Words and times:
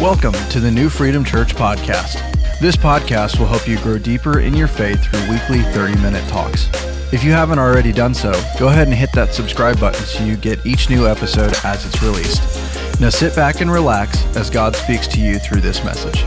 Welcome 0.00 0.34
to 0.50 0.60
the 0.60 0.70
New 0.70 0.88
Freedom 0.88 1.24
Church 1.24 1.56
podcast. 1.56 2.20
This 2.60 2.76
podcast 2.76 3.40
will 3.40 3.48
help 3.48 3.66
you 3.66 3.76
grow 3.78 3.98
deeper 3.98 4.38
in 4.38 4.54
your 4.54 4.68
faith 4.68 5.02
through 5.02 5.28
weekly 5.28 5.60
30 5.72 6.00
minute 6.00 6.22
talks. 6.28 6.68
If 7.12 7.24
you 7.24 7.32
haven't 7.32 7.58
already 7.58 7.90
done 7.90 8.14
so, 8.14 8.30
go 8.60 8.68
ahead 8.68 8.86
and 8.86 8.96
hit 8.96 9.10
that 9.14 9.34
subscribe 9.34 9.80
button 9.80 10.00
so 10.04 10.22
you 10.22 10.36
get 10.36 10.64
each 10.64 10.88
new 10.88 11.08
episode 11.08 11.52
as 11.64 11.84
it's 11.84 12.00
released. 12.00 13.00
Now 13.00 13.08
sit 13.08 13.34
back 13.34 13.60
and 13.60 13.72
relax 13.72 14.24
as 14.36 14.50
God 14.50 14.76
speaks 14.76 15.08
to 15.08 15.20
you 15.20 15.40
through 15.40 15.62
this 15.62 15.82
message. 15.82 16.24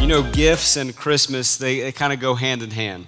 You 0.00 0.08
know, 0.08 0.28
gifts 0.32 0.76
and 0.76 0.96
Christmas, 0.96 1.56
they, 1.56 1.78
they 1.78 1.92
kind 1.92 2.12
of 2.12 2.18
go 2.18 2.34
hand 2.34 2.64
in 2.64 2.72
hand. 2.72 3.06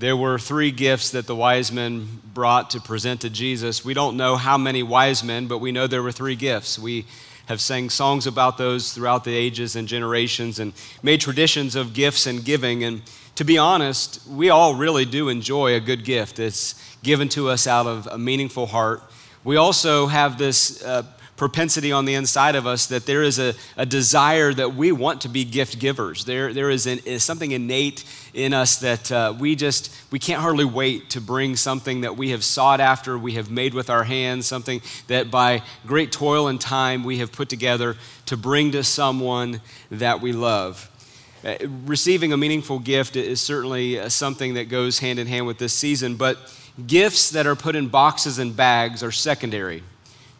There 0.00 0.16
were 0.16 0.36
three 0.36 0.72
gifts 0.72 1.12
that 1.12 1.28
the 1.28 1.36
wise 1.36 1.70
men 1.70 2.08
brought 2.34 2.70
to 2.70 2.80
present 2.80 3.20
to 3.20 3.30
Jesus. 3.30 3.84
We 3.84 3.94
don't 3.94 4.16
know 4.16 4.34
how 4.34 4.58
many 4.58 4.82
wise 4.82 5.22
men, 5.22 5.46
but 5.46 5.58
we 5.58 5.70
know 5.70 5.86
there 5.86 6.02
were 6.02 6.10
three 6.10 6.34
gifts. 6.34 6.76
We 6.76 7.06
have 7.46 7.60
sang 7.60 7.90
songs 7.90 8.26
about 8.26 8.58
those 8.58 8.92
throughout 8.92 9.24
the 9.24 9.34
ages 9.34 9.76
and 9.76 9.86
generations 9.86 10.58
and 10.58 10.72
made 11.02 11.20
traditions 11.20 11.76
of 11.76 11.92
gifts 11.92 12.26
and 12.26 12.44
giving. 12.44 12.84
And 12.84 13.02
to 13.36 13.44
be 13.44 13.58
honest, 13.58 14.26
we 14.28 14.50
all 14.50 14.74
really 14.74 15.04
do 15.04 15.28
enjoy 15.28 15.74
a 15.74 15.80
good 15.80 16.04
gift 16.04 16.36
that's 16.36 16.74
given 17.02 17.28
to 17.30 17.50
us 17.50 17.66
out 17.66 17.86
of 17.86 18.06
a 18.06 18.18
meaningful 18.18 18.66
heart. 18.66 19.02
We 19.44 19.56
also 19.56 20.06
have 20.06 20.38
this 20.38 20.82
uh, 20.82 21.02
propensity 21.36 21.90
on 21.90 22.04
the 22.04 22.14
inside 22.14 22.54
of 22.54 22.66
us 22.66 22.86
that 22.86 23.06
there 23.06 23.22
is 23.22 23.38
a, 23.38 23.54
a 23.76 23.84
desire 23.84 24.52
that 24.52 24.74
we 24.74 24.92
want 24.92 25.20
to 25.22 25.28
be 25.28 25.44
gift 25.44 25.78
givers. 25.78 26.24
There, 26.24 26.52
there 26.52 26.70
is, 26.70 26.86
an, 26.86 27.00
is 27.04 27.24
something 27.24 27.50
innate 27.50 28.04
in 28.32 28.54
us 28.54 28.76
that 28.78 29.10
uh, 29.10 29.34
we 29.38 29.56
just, 29.56 29.92
we 30.12 30.18
can't 30.18 30.40
hardly 30.40 30.64
wait 30.64 31.10
to 31.10 31.20
bring 31.20 31.56
something 31.56 32.02
that 32.02 32.16
we 32.16 32.30
have 32.30 32.44
sought 32.44 32.80
after, 32.80 33.18
we 33.18 33.32
have 33.32 33.50
made 33.50 33.74
with 33.74 33.90
our 33.90 34.04
hands, 34.04 34.46
something 34.46 34.80
that 35.08 35.30
by 35.30 35.62
great 35.86 36.12
toil 36.12 36.46
and 36.46 36.60
time 36.60 37.02
we 37.02 37.18
have 37.18 37.32
put 37.32 37.48
together 37.48 37.96
to 38.26 38.36
bring 38.36 38.70
to 38.72 38.84
someone 38.84 39.60
that 39.90 40.20
we 40.20 40.32
love. 40.32 40.90
Uh, 41.44 41.56
receiving 41.84 42.32
a 42.32 42.36
meaningful 42.36 42.78
gift 42.78 43.16
is 43.16 43.40
certainly 43.40 43.98
uh, 43.98 44.08
something 44.08 44.54
that 44.54 44.68
goes 44.68 45.00
hand 45.00 45.18
in 45.18 45.26
hand 45.26 45.46
with 45.46 45.58
this 45.58 45.72
season, 45.72 46.14
but 46.14 46.38
gifts 46.86 47.30
that 47.30 47.46
are 47.46 47.56
put 47.56 47.74
in 47.76 47.88
boxes 47.88 48.38
and 48.38 48.56
bags 48.56 49.02
are 49.02 49.12
secondary 49.12 49.82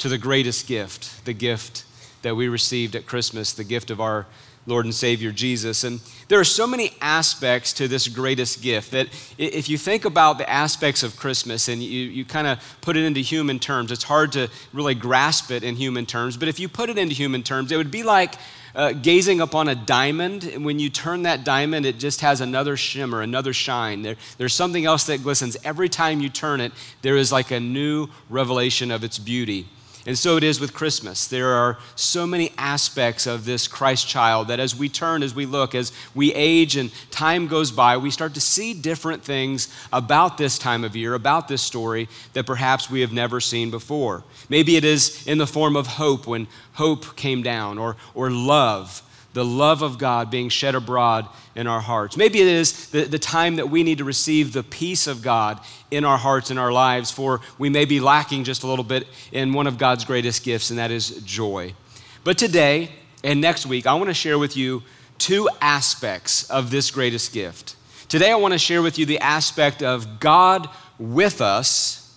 to 0.04 0.10
the 0.10 0.18
greatest 0.18 0.66
gift, 0.66 1.24
the 1.24 1.32
gift 1.32 1.82
that 2.20 2.36
we 2.36 2.46
received 2.46 2.94
at 2.94 3.06
Christmas, 3.06 3.54
the 3.54 3.64
gift 3.64 3.90
of 3.90 4.02
our 4.02 4.26
Lord 4.66 4.84
and 4.84 4.94
Savior 4.94 5.32
Jesus. 5.32 5.82
And 5.82 5.98
there 6.28 6.38
are 6.38 6.44
so 6.44 6.66
many 6.66 6.90
aspects 7.00 7.72
to 7.72 7.88
this 7.88 8.06
greatest 8.06 8.60
gift 8.60 8.90
that 8.90 9.08
if 9.38 9.70
you 9.70 9.78
think 9.78 10.04
about 10.04 10.36
the 10.36 10.46
aspects 10.46 11.02
of 11.02 11.16
Christmas 11.16 11.68
and 11.68 11.82
you, 11.82 12.02
you 12.02 12.26
kind 12.26 12.46
of 12.46 12.58
put 12.82 12.98
it 12.98 13.04
into 13.04 13.20
human 13.20 13.58
terms, 13.58 13.90
it's 13.90 14.02
hard 14.04 14.30
to 14.32 14.50
really 14.74 14.94
grasp 14.94 15.50
it 15.50 15.62
in 15.62 15.74
human 15.74 16.04
terms. 16.04 16.36
But 16.36 16.48
if 16.48 16.60
you 16.60 16.68
put 16.68 16.90
it 16.90 16.98
into 16.98 17.14
human 17.14 17.42
terms, 17.42 17.72
it 17.72 17.78
would 17.78 17.90
be 17.90 18.02
like 18.02 18.34
uh, 18.74 18.92
gazing 18.92 19.40
upon 19.40 19.68
a 19.68 19.74
diamond. 19.74 20.44
And 20.44 20.66
when 20.66 20.78
you 20.78 20.90
turn 20.90 21.22
that 21.22 21.44
diamond, 21.44 21.86
it 21.86 21.98
just 21.98 22.20
has 22.20 22.42
another 22.42 22.76
shimmer, 22.76 23.22
another 23.22 23.54
shine. 23.54 24.02
There, 24.02 24.16
there's 24.36 24.52
something 24.52 24.84
else 24.84 25.04
that 25.04 25.22
glistens. 25.22 25.56
Every 25.64 25.88
time 25.88 26.20
you 26.20 26.28
turn 26.28 26.60
it, 26.60 26.72
there 27.00 27.16
is 27.16 27.32
like 27.32 27.50
a 27.50 27.58
new 27.58 28.08
revelation 28.28 28.90
of 28.90 29.02
its 29.02 29.18
beauty. 29.18 29.66
And 30.06 30.18
so 30.18 30.36
it 30.36 30.44
is 30.44 30.60
with 30.60 30.74
Christmas. 30.74 31.26
There 31.26 31.52
are 31.52 31.78
so 31.96 32.26
many 32.26 32.52
aspects 32.58 33.26
of 33.26 33.46
this 33.46 33.66
Christ 33.66 34.06
child 34.06 34.48
that 34.48 34.60
as 34.60 34.76
we 34.76 34.90
turn, 34.90 35.22
as 35.22 35.34
we 35.34 35.46
look, 35.46 35.74
as 35.74 35.92
we 36.14 36.32
age 36.34 36.76
and 36.76 36.90
time 37.10 37.46
goes 37.46 37.70
by, 37.70 37.96
we 37.96 38.10
start 38.10 38.34
to 38.34 38.40
see 38.40 38.74
different 38.74 39.24
things 39.24 39.74
about 39.92 40.36
this 40.36 40.58
time 40.58 40.84
of 40.84 40.94
year, 40.94 41.14
about 41.14 41.48
this 41.48 41.62
story 41.62 42.08
that 42.34 42.44
perhaps 42.44 42.90
we 42.90 43.00
have 43.00 43.12
never 43.12 43.40
seen 43.40 43.70
before. 43.70 44.24
Maybe 44.50 44.76
it 44.76 44.84
is 44.84 45.26
in 45.26 45.38
the 45.38 45.46
form 45.46 45.74
of 45.74 45.86
hope 45.86 46.26
when 46.26 46.48
hope 46.74 47.16
came 47.16 47.42
down, 47.42 47.78
or, 47.78 47.96
or 48.14 48.30
love 48.30 49.02
the 49.34 49.44
love 49.44 49.82
of 49.82 49.98
God 49.98 50.30
being 50.30 50.48
shed 50.48 50.74
abroad 50.74 51.28
in 51.54 51.66
our 51.66 51.80
hearts. 51.80 52.16
Maybe 52.16 52.40
it 52.40 52.46
is 52.46 52.88
the, 52.90 53.02
the 53.02 53.18
time 53.18 53.56
that 53.56 53.68
we 53.68 53.82
need 53.82 53.98
to 53.98 54.04
receive 54.04 54.52
the 54.52 54.62
peace 54.62 55.06
of 55.06 55.22
God 55.22 55.60
in 55.90 56.04
our 56.04 56.16
hearts 56.16 56.50
and 56.50 56.58
our 56.58 56.72
lives, 56.72 57.10
for 57.10 57.40
we 57.58 57.68
may 57.68 57.84
be 57.84 58.00
lacking 58.00 58.44
just 58.44 58.62
a 58.62 58.66
little 58.66 58.84
bit 58.84 59.06
in 59.32 59.52
one 59.52 59.66
of 59.66 59.76
God's 59.76 60.04
greatest 60.04 60.44
gifts, 60.44 60.70
and 60.70 60.78
that 60.78 60.92
is 60.92 61.20
joy. 61.24 61.74
But 62.22 62.38
today 62.38 62.90
and 63.24 63.40
next 63.40 63.66
week, 63.66 63.86
I 63.86 63.94
want 63.94 64.08
to 64.08 64.14
share 64.14 64.38
with 64.38 64.56
you 64.56 64.82
two 65.18 65.48
aspects 65.60 66.48
of 66.48 66.70
this 66.70 66.92
greatest 66.92 67.32
gift. 67.32 67.74
Today, 68.08 68.30
I 68.30 68.36
want 68.36 68.52
to 68.52 68.58
share 68.58 68.82
with 68.82 68.98
you 68.98 69.06
the 69.06 69.18
aspect 69.18 69.82
of 69.82 70.20
God 70.20 70.68
with 70.98 71.40
us. 71.40 72.16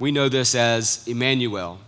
We 0.00 0.10
know 0.10 0.28
this 0.28 0.56
as 0.56 1.06
Emmanuel. 1.06 1.78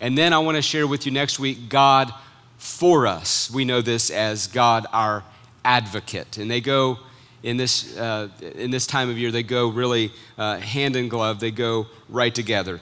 And 0.00 0.16
then 0.16 0.32
I 0.32 0.38
want 0.38 0.56
to 0.56 0.62
share 0.62 0.86
with 0.86 1.04
you 1.04 1.12
next 1.12 1.38
week 1.40 1.68
God 1.68 2.14
for 2.60 3.06
us. 3.06 3.50
We 3.50 3.64
know 3.64 3.80
this 3.80 4.10
as 4.10 4.46
God 4.46 4.86
our 4.92 5.24
advocate. 5.64 6.36
And 6.36 6.50
they 6.50 6.60
go 6.60 6.98
in 7.42 7.56
this, 7.56 7.96
uh, 7.96 8.28
in 8.54 8.70
this 8.70 8.86
time 8.86 9.08
of 9.08 9.16
year, 9.16 9.30
they 9.30 9.42
go 9.42 9.68
really 9.68 10.12
uh, 10.36 10.58
hand 10.58 10.94
in 10.94 11.08
glove, 11.08 11.40
they 11.40 11.50
go 11.50 11.86
right 12.10 12.34
together. 12.34 12.80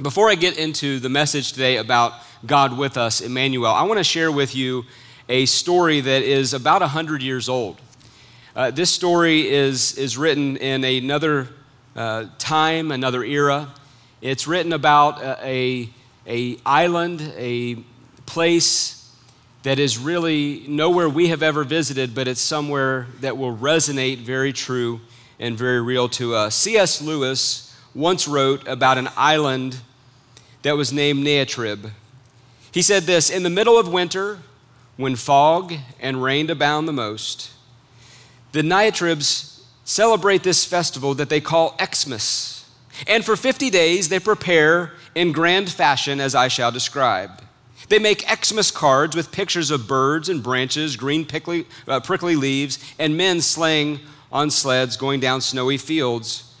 Before 0.00 0.28
I 0.28 0.34
get 0.34 0.58
into 0.58 0.98
the 0.98 1.08
message 1.08 1.52
today 1.52 1.78
about 1.78 2.12
God 2.44 2.76
with 2.76 2.98
us, 2.98 3.22
Emmanuel, 3.22 3.72
I 3.72 3.82
want 3.84 3.96
to 3.96 4.04
share 4.04 4.30
with 4.30 4.54
you 4.54 4.84
a 5.26 5.46
story 5.46 6.00
that 6.02 6.22
is 6.22 6.52
about 6.52 6.82
100 6.82 7.22
years 7.22 7.48
old. 7.48 7.80
Uh, 8.54 8.70
this 8.70 8.90
story 8.90 9.48
is, 9.48 9.96
is 9.96 10.18
written 10.18 10.58
in 10.58 10.84
another 10.84 11.48
uh, 11.96 12.26
time, 12.38 12.92
another 12.92 13.24
era. 13.24 13.72
It's 14.20 14.46
written 14.46 14.74
about 14.74 15.22
a, 15.22 15.88
a 16.26 16.58
island, 16.66 17.22
a 17.38 17.76
place 18.26 18.97
that 19.62 19.78
is 19.78 19.98
really 19.98 20.64
nowhere 20.68 21.08
we 21.08 21.28
have 21.28 21.42
ever 21.42 21.64
visited, 21.64 22.14
but 22.14 22.28
it's 22.28 22.40
somewhere 22.40 23.06
that 23.20 23.36
will 23.36 23.56
resonate 23.56 24.18
very 24.18 24.52
true 24.52 25.00
and 25.38 25.56
very 25.56 25.80
real 25.80 26.08
to 26.08 26.34
us. 26.34 26.54
C.S. 26.54 27.02
Lewis 27.02 27.76
once 27.94 28.28
wrote 28.28 28.66
about 28.68 28.98
an 28.98 29.08
island 29.16 29.78
that 30.62 30.76
was 30.76 30.92
named 30.92 31.24
Neatrib. 31.26 31.90
He 32.72 32.82
said 32.82 33.04
this 33.04 33.30
In 33.30 33.42
the 33.42 33.50
middle 33.50 33.78
of 33.78 33.92
winter, 33.92 34.38
when 34.96 35.16
fog 35.16 35.74
and 36.00 36.22
rain 36.22 36.50
abound 36.50 36.86
the 36.86 36.92
most, 36.92 37.50
the 38.52 38.62
Niatribs 38.62 39.62
celebrate 39.84 40.42
this 40.42 40.64
festival 40.64 41.14
that 41.14 41.28
they 41.28 41.40
call 41.40 41.76
Xmas. 41.82 42.68
And 43.06 43.24
for 43.24 43.36
50 43.36 43.70
days, 43.70 44.08
they 44.08 44.18
prepare 44.18 44.92
in 45.14 45.32
grand 45.32 45.70
fashion, 45.70 46.20
as 46.20 46.34
I 46.34 46.48
shall 46.48 46.72
describe. 46.72 47.42
They 47.88 47.98
make 47.98 48.24
Xmas 48.28 48.70
cards 48.70 49.16
with 49.16 49.32
pictures 49.32 49.70
of 49.70 49.88
birds 49.88 50.28
and 50.28 50.42
branches, 50.42 50.96
green 50.96 51.24
prickly, 51.24 51.66
uh, 51.86 52.00
prickly 52.00 52.36
leaves, 52.36 52.78
and 52.98 53.16
men 53.16 53.40
sleighing 53.40 54.00
on 54.30 54.50
sleds 54.50 54.96
going 54.96 55.20
down 55.20 55.40
snowy 55.40 55.78
fields. 55.78 56.54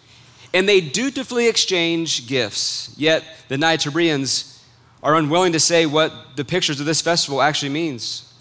And 0.54 0.68
they 0.68 0.80
dutifully 0.80 1.46
exchange 1.48 2.26
gifts. 2.26 2.94
Yet 2.96 3.24
the 3.48 3.56
Niatribians 3.56 4.58
are 5.02 5.16
unwilling 5.16 5.52
to 5.52 5.60
say 5.60 5.86
what 5.86 6.12
the 6.36 6.44
pictures 6.44 6.80
of 6.80 6.86
this 6.86 7.02
festival 7.02 7.42
actually 7.42 7.68
means. 7.68 8.32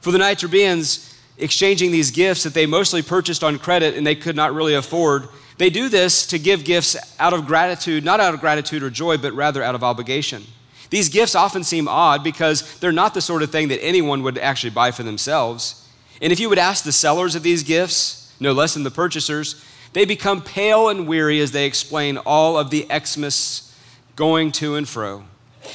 For 0.00 0.12
the 0.12 0.18
Niatribians, 0.18 1.14
exchanging 1.38 1.90
these 1.90 2.10
gifts 2.10 2.42
that 2.42 2.54
they 2.54 2.66
mostly 2.66 3.02
purchased 3.02 3.42
on 3.42 3.58
credit 3.58 3.94
and 3.96 4.06
they 4.06 4.14
could 4.14 4.36
not 4.36 4.54
really 4.54 4.74
afford, 4.74 5.28
they 5.58 5.70
do 5.70 5.88
this 5.88 6.26
to 6.26 6.38
give 6.38 6.64
gifts 6.64 6.96
out 7.18 7.32
of 7.32 7.46
gratitude, 7.46 8.04
not 8.04 8.20
out 8.20 8.34
of 8.34 8.40
gratitude 8.40 8.82
or 8.82 8.90
joy, 8.90 9.16
but 9.16 9.32
rather 9.32 9.62
out 9.62 9.74
of 9.74 9.82
obligation. 9.82 10.44
These 10.90 11.08
gifts 11.08 11.34
often 11.34 11.64
seem 11.64 11.88
odd 11.88 12.22
because 12.22 12.78
they're 12.78 12.92
not 12.92 13.14
the 13.14 13.20
sort 13.20 13.42
of 13.42 13.50
thing 13.50 13.68
that 13.68 13.82
anyone 13.82 14.22
would 14.22 14.38
actually 14.38 14.70
buy 14.70 14.90
for 14.90 15.02
themselves. 15.02 15.88
And 16.22 16.32
if 16.32 16.40
you 16.40 16.48
would 16.48 16.58
ask 16.58 16.84
the 16.84 16.92
sellers 16.92 17.34
of 17.34 17.42
these 17.42 17.62
gifts, 17.62 18.34
no 18.40 18.52
less 18.52 18.74
than 18.74 18.84
the 18.84 18.90
purchasers, 18.90 19.62
they 19.92 20.04
become 20.04 20.42
pale 20.42 20.88
and 20.88 21.06
weary 21.06 21.40
as 21.40 21.52
they 21.52 21.66
explain 21.66 22.18
all 22.18 22.58
of 22.58 22.70
the 22.70 22.86
Xmas 22.92 23.74
going 24.14 24.52
to 24.52 24.74
and 24.74 24.88
fro. 24.88 25.24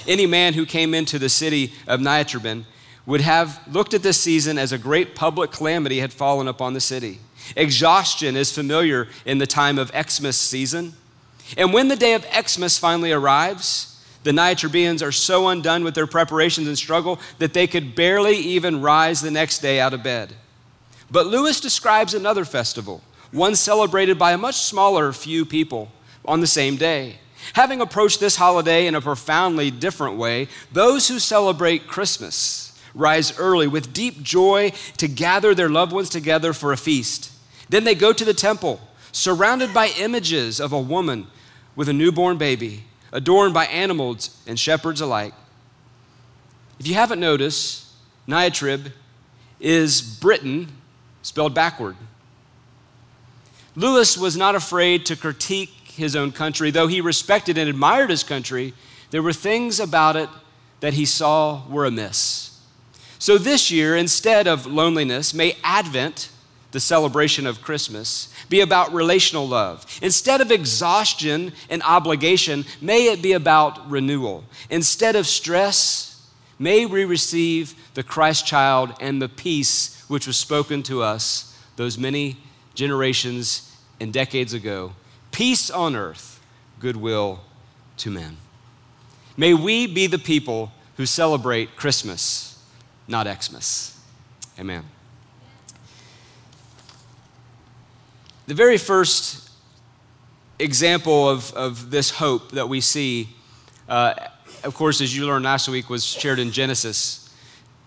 Any 0.07 0.25
man 0.25 0.53
who 0.53 0.65
came 0.65 0.93
into 0.93 1.19
the 1.19 1.29
city 1.29 1.73
of 1.87 1.99
Niatribin 1.99 2.65
would 3.05 3.21
have 3.21 3.59
looked 3.71 3.93
at 3.93 4.03
this 4.03 4.19
season 4.19 4.57
as 4.57 4.71
a 4.71 4.77
great 4.77 5.15
public 5.15 5.51
calamity 5.51 5.99
had 5.99 6.13
fallen 6.13 6.47
upon 6.47 6.73
the 6.73 6.79
city. 6.79 7.19
Exhaustion 7.55 8.35
is 8.35 8.51
familiar 8.51 9.07
in 9.25 9.39
the 9.39 9.47
time 9.47 9.77
of 9.77 9.91
Xmas 9.91 10.37
season. 10.37 10.93
And 11.57 11.73
when 11.73 11.87
the 11.87 11.95
day 11.95 12.13
of 12.13 12.25
Xmas 12.25 12.77
finally 12.77 13.11
arrives, 13.11 13.90
the 14.23 14.31
Niatribians 14.31 15.05
are 15.05 15.11
so 15.11 15.47
undone 15.47 15.83
with 15.83 15.95
their 15.95 16.07
preparations 16.07 16.67
and 16.67 16.77
struggle 16.77 17.19
that 17.39 17.53
they 17.53 17.67
could 17.67 17.95
barely 17.95 18.35
even 18.35 18.81
rise 18.81 19.21
the 19.21 19.31
next 19.31 19.59
day 19.59 19.79
out 19.79 19.93
of 19.93 20.03
bed. 20.03 20.33
But 21.09 21.27
Lewis 21.27 21.59
describes 21.59 22.13
another 22.13 22.45
festival, 22.45 23.01
one 23.31 23.55
celebrated 23.55 24.19
by 24.19 24.31
a 24.31 24.37
much 24.37 24.55
smaller 24.55 25.11
few 25.11 25.45
people 25.45 25.91
on 26.23 26.39
the 26.39 26.47
same 26.47 26.75
day. 26.75 27.17
Having 27.53 27.81
approached 27.81 28.19
this 28.19 28.35
holiday 28.35 28.85
in 28.85 28.93
a 28.93 29.01
profoundly 29.01 29.71
different 29.71 30.17
way, 30.17 30.47
those 30.71 31.07
who 31.07 31.17
celebrate 31.17 31.87
Christmas 31.87 32.79
rise 32.93 33.37
early 33.39 33.67
with 33.67 33.93
deep 33.93 34.21
joy 34.21 34.71
to 34.97 35.07
gather 35.07 35.55
their 35.55 35.69
loved 35.69 35.91
ones 35.91 36.09
together 36.09 36.53
for 36.53 36.71
a 36.71 36.77
feast. 36.77 37.31
Then 37.69 37.83
they 37.83 37.95
go 37.95 38.13
to 38.13 38.25
the 38.25 38.33
temple, 38.33 38.79
surrounded 39.11 39.73
by 39.73 39.87
images 39.97 40.59
of 40.61 40.71
a 40.71 40.79
woman 40.79 41.27
with 41.75 41.89
a 41.89 41.93
newborn 41.93 42.37
baby 42.37 42.83
adorned 43.11 43.53
by 43.53 43.65
animals 43.65 44.41
and 44.47 44.59
shepherds 44.59 45.01
alike. 45.01 45.33
If 46.79 46.87
you 46.87 46.95
haven't 46.95 47.19
noticed, 47.19 47.87
Niatrib, 48.27 48.91
is 49.59 50.01
Britain 50.01 50.69
spelled 51.21 51.53
backward. 51.53 51.95
Lewis 53.75 54.17
was 54.17 54.35
not 54.35 54.55
afraid 54.55 55.05
to 55.05 55.15
critique 55.15 55.69
his 55.95 56.15
own 56.15 56.31
country. 56.31 56.71
Though 56.71 56.87
he 56.87 56.99
respected 57.01 57.57
and 57.57 57.69
admired 57.69 58.09
his 58.09 58.23
country, 58.23 58.73
there 59.11 59.21
were 59.21 59.33
things 59.33 59.79
about 59.79 60.15
it 60.15 60.29
that 60.79 60.93
he 60.93 61.05
saw 61.05 61.67
were 61.69 61.85
amiss. 61.85 62.59
So 63.19 63.37
this 63.37 63.69
year, 63.69 63.95
instead 63.95 64.47
of 64.47 64.65
loneliness, 64.65 65.33
may 65.33 65.55
Advent, 65.63 66.29
the 66.71 66.79
celebration 66.79 67.45
of 67.45 67.61
Christmas, 67.61 68.33
be 68.49 68.61
about 68.61 68.93
relational 68.93 69.47
love. 69.47 69.85
Instead 70.01 70.41
of 70.41 70.51
exhaustion 70.51 71.51
and 71.69 71.83
obligation, 71.83 72.65
may 72.81 73.07
it 73.07 73.21
be 73.21 73.33
about 73.33 73.89
renewal. 73.89 74.43
Instead 74.69 75.15
of 75.15 75.27
stress, 75.27 76.25
may 76.57 76.85
we 76.85 77.03
receive 77.03 77.75
the 77.93 78.03
Christ 78.03 78.45
child 78.45 78.93
and 79.01 79.21
the 79.21 79.29
peace 79.29 80.03
which 80.07 80.27
was 80.27 80.37
spoken 80.37 80.81
to 80.83 81.01
us 81.01 81.57
those 81.75 81.97
many 81.97 82.37
generations 82.73 83.75
and 83.99 84.13
decades 84.13 84.53
ago. 84.53 84.93
Peace 85.31 85.69
on 85.69 85.95
earth, 85.95 86.41
goodwill 86.79 87.41
to 87.97 88.09
men. 88.09 88.37
May 89.37 89.53
we 89.53 89.87
be 89.87 90.07
the 90.07 90.19
people 90.19 90.71
who 90.97 91.05
celebrate 91.05 91.75
Christmas, 91.75 92.61
not 93.07 93.27
Xmas. 93.27 93.99
Amen. 94.59 94.83
The 98.51 98.55
very 98.55 98.77
first 98.77 99.49
example 100.59 101.29
of, 101.29 101.53
of 101.53 101.89
this 101.89 102.09
hope 102.09 102.51
that 102.51 102.67
we 102.67 102.81
see, 102.81 103.29
uh, 103.87 104.13
of 104.65 104.75
course, 104.75 104.99
as 104.99 105.15
you 105.15 105.25
learned 105.25 105.45
last 105.45 105.69
week, 105.69 105.89
was 105.89 106.03
shared 106.03 106.37
in 106.37 106.51
Genesis. 106.51 107.33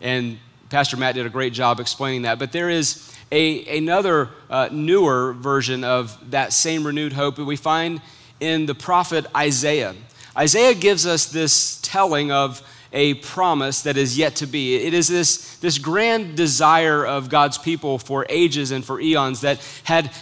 And 0.01 0.39
Pastor 0.71 0.97
Matt 0.97 1.17
did 1.17 1.27
a 1.27 1.29
great 1.29 1.53
job 1.53 1.81
explaining 1.81 2.23
that. 2.23 2.39
But 2.39 2.53
there 2.53 2.71
is 2.71 3.15
a, 3.31 3.77
another 3.77 4.31
uh, 4.49 4.71
newer 4.73 5.35
version 5.35 5.85
of 5.85 6.31
that 6.31 6.55
same 6.55 6.87
renewed 6.87 7.13
hope 7.13 7.37
that 7.37 7.45
we 7.45 7.57
find 7.57 8.01
in 8.41 8.65
the 8.65 8.75
prophet 8.75 9.27
Isaiah. 9.37 9.95
Isaiah 10.35 10.73
gives 10.73 11.05
us 11.05 11.27
this 11.27 11.79
telling 11.83 12.33
of 12.33 12.63
a 12.95 13.15
promise 13.15 13.83
that 13.83 13.97
is 13.97 14.17
yet 14.17 14.37
to 14.37 14.47
be. 14.47 14.77
It 14.77 14.95
is 14.95 15.09
this, 15.09 15.57
this 15.57 15.79
grand 15.79 16.37
desire 16.37 17.05
of 17.05 17.29
God's 17.29 17.59
people 17.59 17.99
for 17.99 18.25
ages 18.29 18.71
and 18.71 18.85
for 18.85 19.01
eons 19.01 19.41
that 19.41 19.61
had 19.83 20.13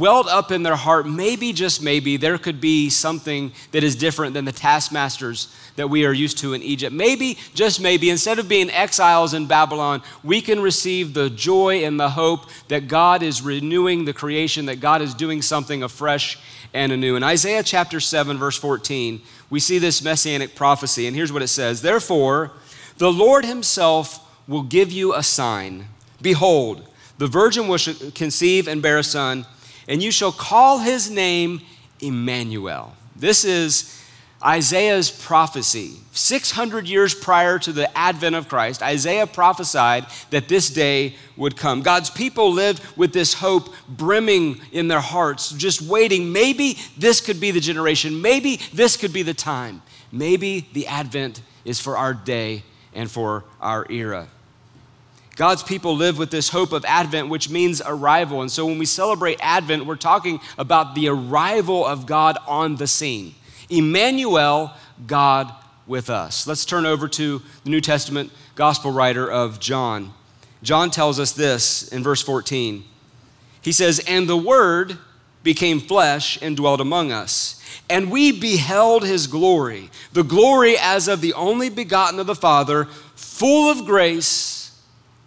welled 0.00 0.26
up 0.28 0.50
in 0.50 0.62
their 0.62 0.74
heart. 0.74 1.06
Maybe, 1.06 1.52
just 1.52 1.82
maybe, 1.82 2.16
there 2.16 2.38
could 2.38 2.58
be 2.58 2.88
something 2.88 3.52
that 3.72 3.84
is 3.84 3.94
different 3.94 4.32
than 4.32 4.46
the 4.46 4.52
taskmasters 4.52 5.54
that 5.76 5.88
we 5.88 6.06
are 6.06 6.12
used 6.12 6.38
to 6.38 6.54
in 6.54 6.62
Egypt. 6.62 6.94
Maybe, 6.94 7.38
just 7.54 7.80
maybe, 7.80 8.08
instead 8.08 8.38
of 8.38 8.48
being 8.48 8.70
exiles 8.70 9.34
in 9.34 9.46
Babylon, 9.46 10.02
we 10.24 10.40
can 10.40 10.60
receive 10.60 11.12
the 11.12 11.28
joy 11.28 11.84
and 11.84 12.00
the 12.00 12.10
hope 12.10 12.46
that 12.68 12.88
God 12.88 13.22
is 13.22 13.42
renewing 13.42 14.06
the 14.06 14.14
creation, 14.14 14.66
that 14.66 14.80
God 14.80 15.02
is 15.02 15.12
doing 15.12 15.42
something 15.42 15.82
afresh 15.82 16.38
and 16.72 16.92
anew. 16.92 17.16
In 17.16 17.22
Isaiah 17.22 17.62
chapter 17.62 18.00
7, 18.00 18.38
verse 18.38 18.56
14, 18.56 19.20
we 19.52 19.60
see 19.60 19.78
this 19.78 20.02
messianic 20.02 20.54
prophecy, 20.54 21.06
and 21.06 21.14
here's 21.14 21.30
what 21.30 21.42
it 21.42 21.48
says 21.48 21.82
Therefore, 21.82 22.52
the 22.96 23.12
Lord 23.12 23.44
himself 23.44 24.18
will 24.48 24.62
give 24.62 24.90
you 24.90 25.14
a 25.14 25.22
sign. 25.22 25.88
Behold, 26.22 26.88
the 27.18 27.26
virgin 27.26 27.68
will 27.68 27.78
conceive 28.14 28.66
and 28.66 28.80
bear 28.80 28.96
a 28.96 29.04
son, 29.04 29.44
and 29.86 30.02
you 30.02 30.10
shall 30.10 30.32
call 30.32 30.78
his 30.78 31.10
name 31.10 31.60
Emmanuel. 32.00 32.94
This 33.14 33.44
is 33.44 34.01
Isaiah's 34.44 35.10
prophecy. 35.10 35.96
600 36.12 36.88
years 36.88 37.14
prior 37.14 37.58
to 37.60 37.72
the 37.72 37.96
advent 37.96 38.34
of 38.34 38.48
Christ, 38.48 38.82
Isaiah 38.82 39.26
prophesied 39.26 40.06
that 40.30 40.48
this 40.48 40.68
day 40.68 41.14
would 41.36 41.56
come. 41.56 41.82
God's 41.82 42.10
people 42.10 42.52
lived 42.52 42.82
with 42.96 43.12
this 43.12 43.34
hope 43.34 43.72
brimming 43.88 44.60
in 44.72 44.88
their 44.88 45.00
hearts, 45.00 45.52
just 45.52 45.80
waiting. 45.80 46.32
Maybe 46.32 46.76
this 46.98 47.20
could 47.20 47.40
be 47.40 47.50
the 47.50 47.60
generation. 47.60 48.20
Maybe 48.20 48.56
this 48.74 48.96
could 48.96 49.12
be 49.12 49.22
the 49.22 49.34
time. 49.34 49.80
Maybe 50.10 50.68
the 50.72 50.86
advent 50.86 51.40
is 51.64 51.80
for 51.80 51.96
our 51.96 52.12
day 52.12 52.64
and 52.94 53.10
for 53.10 53.44
our 53.60 53.86
era. 53.90 54.28
God's 55.36 55.62
people 55.62 55.96
live 55.96 56.18
with 56.18 56.30
this 56.30 56.50
hope 56.50 56.72
of 56.72 56.84
Advent, 56.84 57.30
which 57.30 57.48
means 57.48 57.80
arrival. 57.84 58.42
And 58.42 58.52
so 58.52 58.66
when 58.66 58.78
we 58.78 58.84
celebrate 58.84 59.38
Advent, 59.40 59.86
we're 59.86 59.96
talking 59.96 60.40
about 60.58 60.94
the 60.94 61.08
arrival 61.08 61.86
of 61.86 62.04
God 62.04 62.36
on 62.46 62.76
the 62.76 62.86
scene. 62.86 63.34
Emmanuel, 63.76 64.72
God 65.06 65.52
with 65.86 66.10
us. 66.10 66.46
Let's 66.46 66.64
turn 66.64 66.86
over 66.86 67.08
to 67.08 67.42
the 67.64 67.70
New 67.70 67.80
Testament 67.80 68.30
gospel 68.54 68.90
writer 68.92 69.30
of 69.30 69.58
John. 69.60 70.12
John 70.62 70.90
tells 70.90 71.18
us 71.18 71.32
this 71.32 71.88
in 71.88 72.02
verse 72.02 72.22
14. 72.22 72.84
He 73.60 73.72
says, 73.72 74.00
And 74.06 74.28
the 74.28 74.36
Word 74.36 74.98
became 75.42 75.80
flesh 75.80 76.38
and 76.40 76.56
dwelt 76.56 76.80
among 76.80 77.10
us. 77.10 77.60
And 77.88 78.10
we 78.10 78.32
beheld 78.32 79.04
his 79.04 79.26
glory, 79.26 79.90
the 80.12 80.22
glory 80.22 80.76
as 80.78 81.08
of 81.08 81.20
the 81.20 81.34
only 81.34 81.68
begotten 81.68 82.20
of 82.20 82.26
the 82.26 82.34
Father, 82.34 82.84
full 83.14 83.70
of 83.70 83.86
grace 83.86 84.80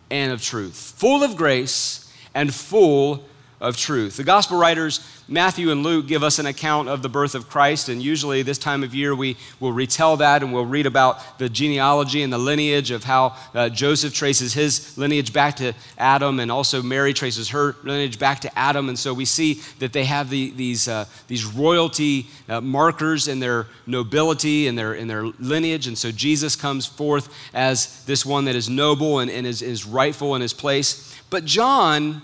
and 0.10 0.32
of 0.32 0.42
truth. 0.42 0.94
Full 0.98 1.24
of 1.24 1.36
grace 1.36 2.12
and 2.34 2.54
full 2.54 3.26
of 3.60 3.78
truth. 3.78 4.18
The 4.18 4.24
gospel 4.24 4.58
writers 4.58 5.00
Matthew 5.28 5.72
and 5.72 5.82
Luke 5.82 6.06
give 6.08 6.22
us 6.22 6.38
an 6.38 6.46
account 6.46 6.88
of 6.88 7.02
the 7.02 7.10
birth 7.10 7.34
of 7.34 7.50
Christ, 7.50 7.90
and 7.90 8.02
usually 8.02 8.44
this 8.44 8.60
time 8.60 8.84
of 8.84 8.94
year 8.94 9.16
we 9.16 9.38
will 9.60 9.72
retell 9.72 10.18
that 10.18 10.44
and 10.44 10.54
we'll 10.54 10.68
read 10.68 10.86
about 10.86 11.40
the 11.40 11.50
genealogy 11.50 12.22
and 12.22 12.32
the 12.32 12.38
lineage 12.38 12.92
of 12.92 13.04
how 13.04 13.36
uh, 13.56 13.70
Joseph 13.70 14.14
traces 14.14 14.54
his 14.54 14.96
lineage 14.98 15.34
back 15.34 15.56
to 15.56 15.74
Adam, 15.98 16.40
and 16.40 16.52
also 16.52 16.84
Mary 16.84 17.12
traces 17.12 17.50
her 17.50 17.76
lineage 17.84 18.20
back 18.20 18.42
to 18.42 18.60
Adam. 18.60 18.88
And 18.88 19.00
so 19.00 19.14
we 19.16 19.26
see 19.26 19.62
that 19.80 19.94
they 19.94 20.04
have 20.04 20.30
the, 20.30 20.52
these, 20.52 20.88
uh, 20.88 21.06
these 21.28 21.46
royalty 21.46 22.28
uh, 22.48 22.62
markers 22.62 23.28
in 23.28 23.40
their 23.40 23.66
nobility 23.88 24.68
and 24.68 24.78
their, 24.78 24.94
in 24.94 25.08
their 25.08 25.24
lineage. 25.40 25.88
And 25.88 25.98
so 25.98 26.12
Jesus 26.12 26.56
comes 26.56 26.86
forth 26.86 27.34
as 27.54 28.06
this 28.06 28.26
one 28.26 28.46
that 28.46 28.56
is 28.56 28.70
noble 28.70 29.20
and, 29.20 29.32
and 29.32 29.48
is, 29.48 29.64
is 29.64 29.86
rightful 29.86 30.36
in 30.36 30.42
his 30.42 30.54
place. 30.54 31.20
But 31.32 31.46
John, 31.46 32.22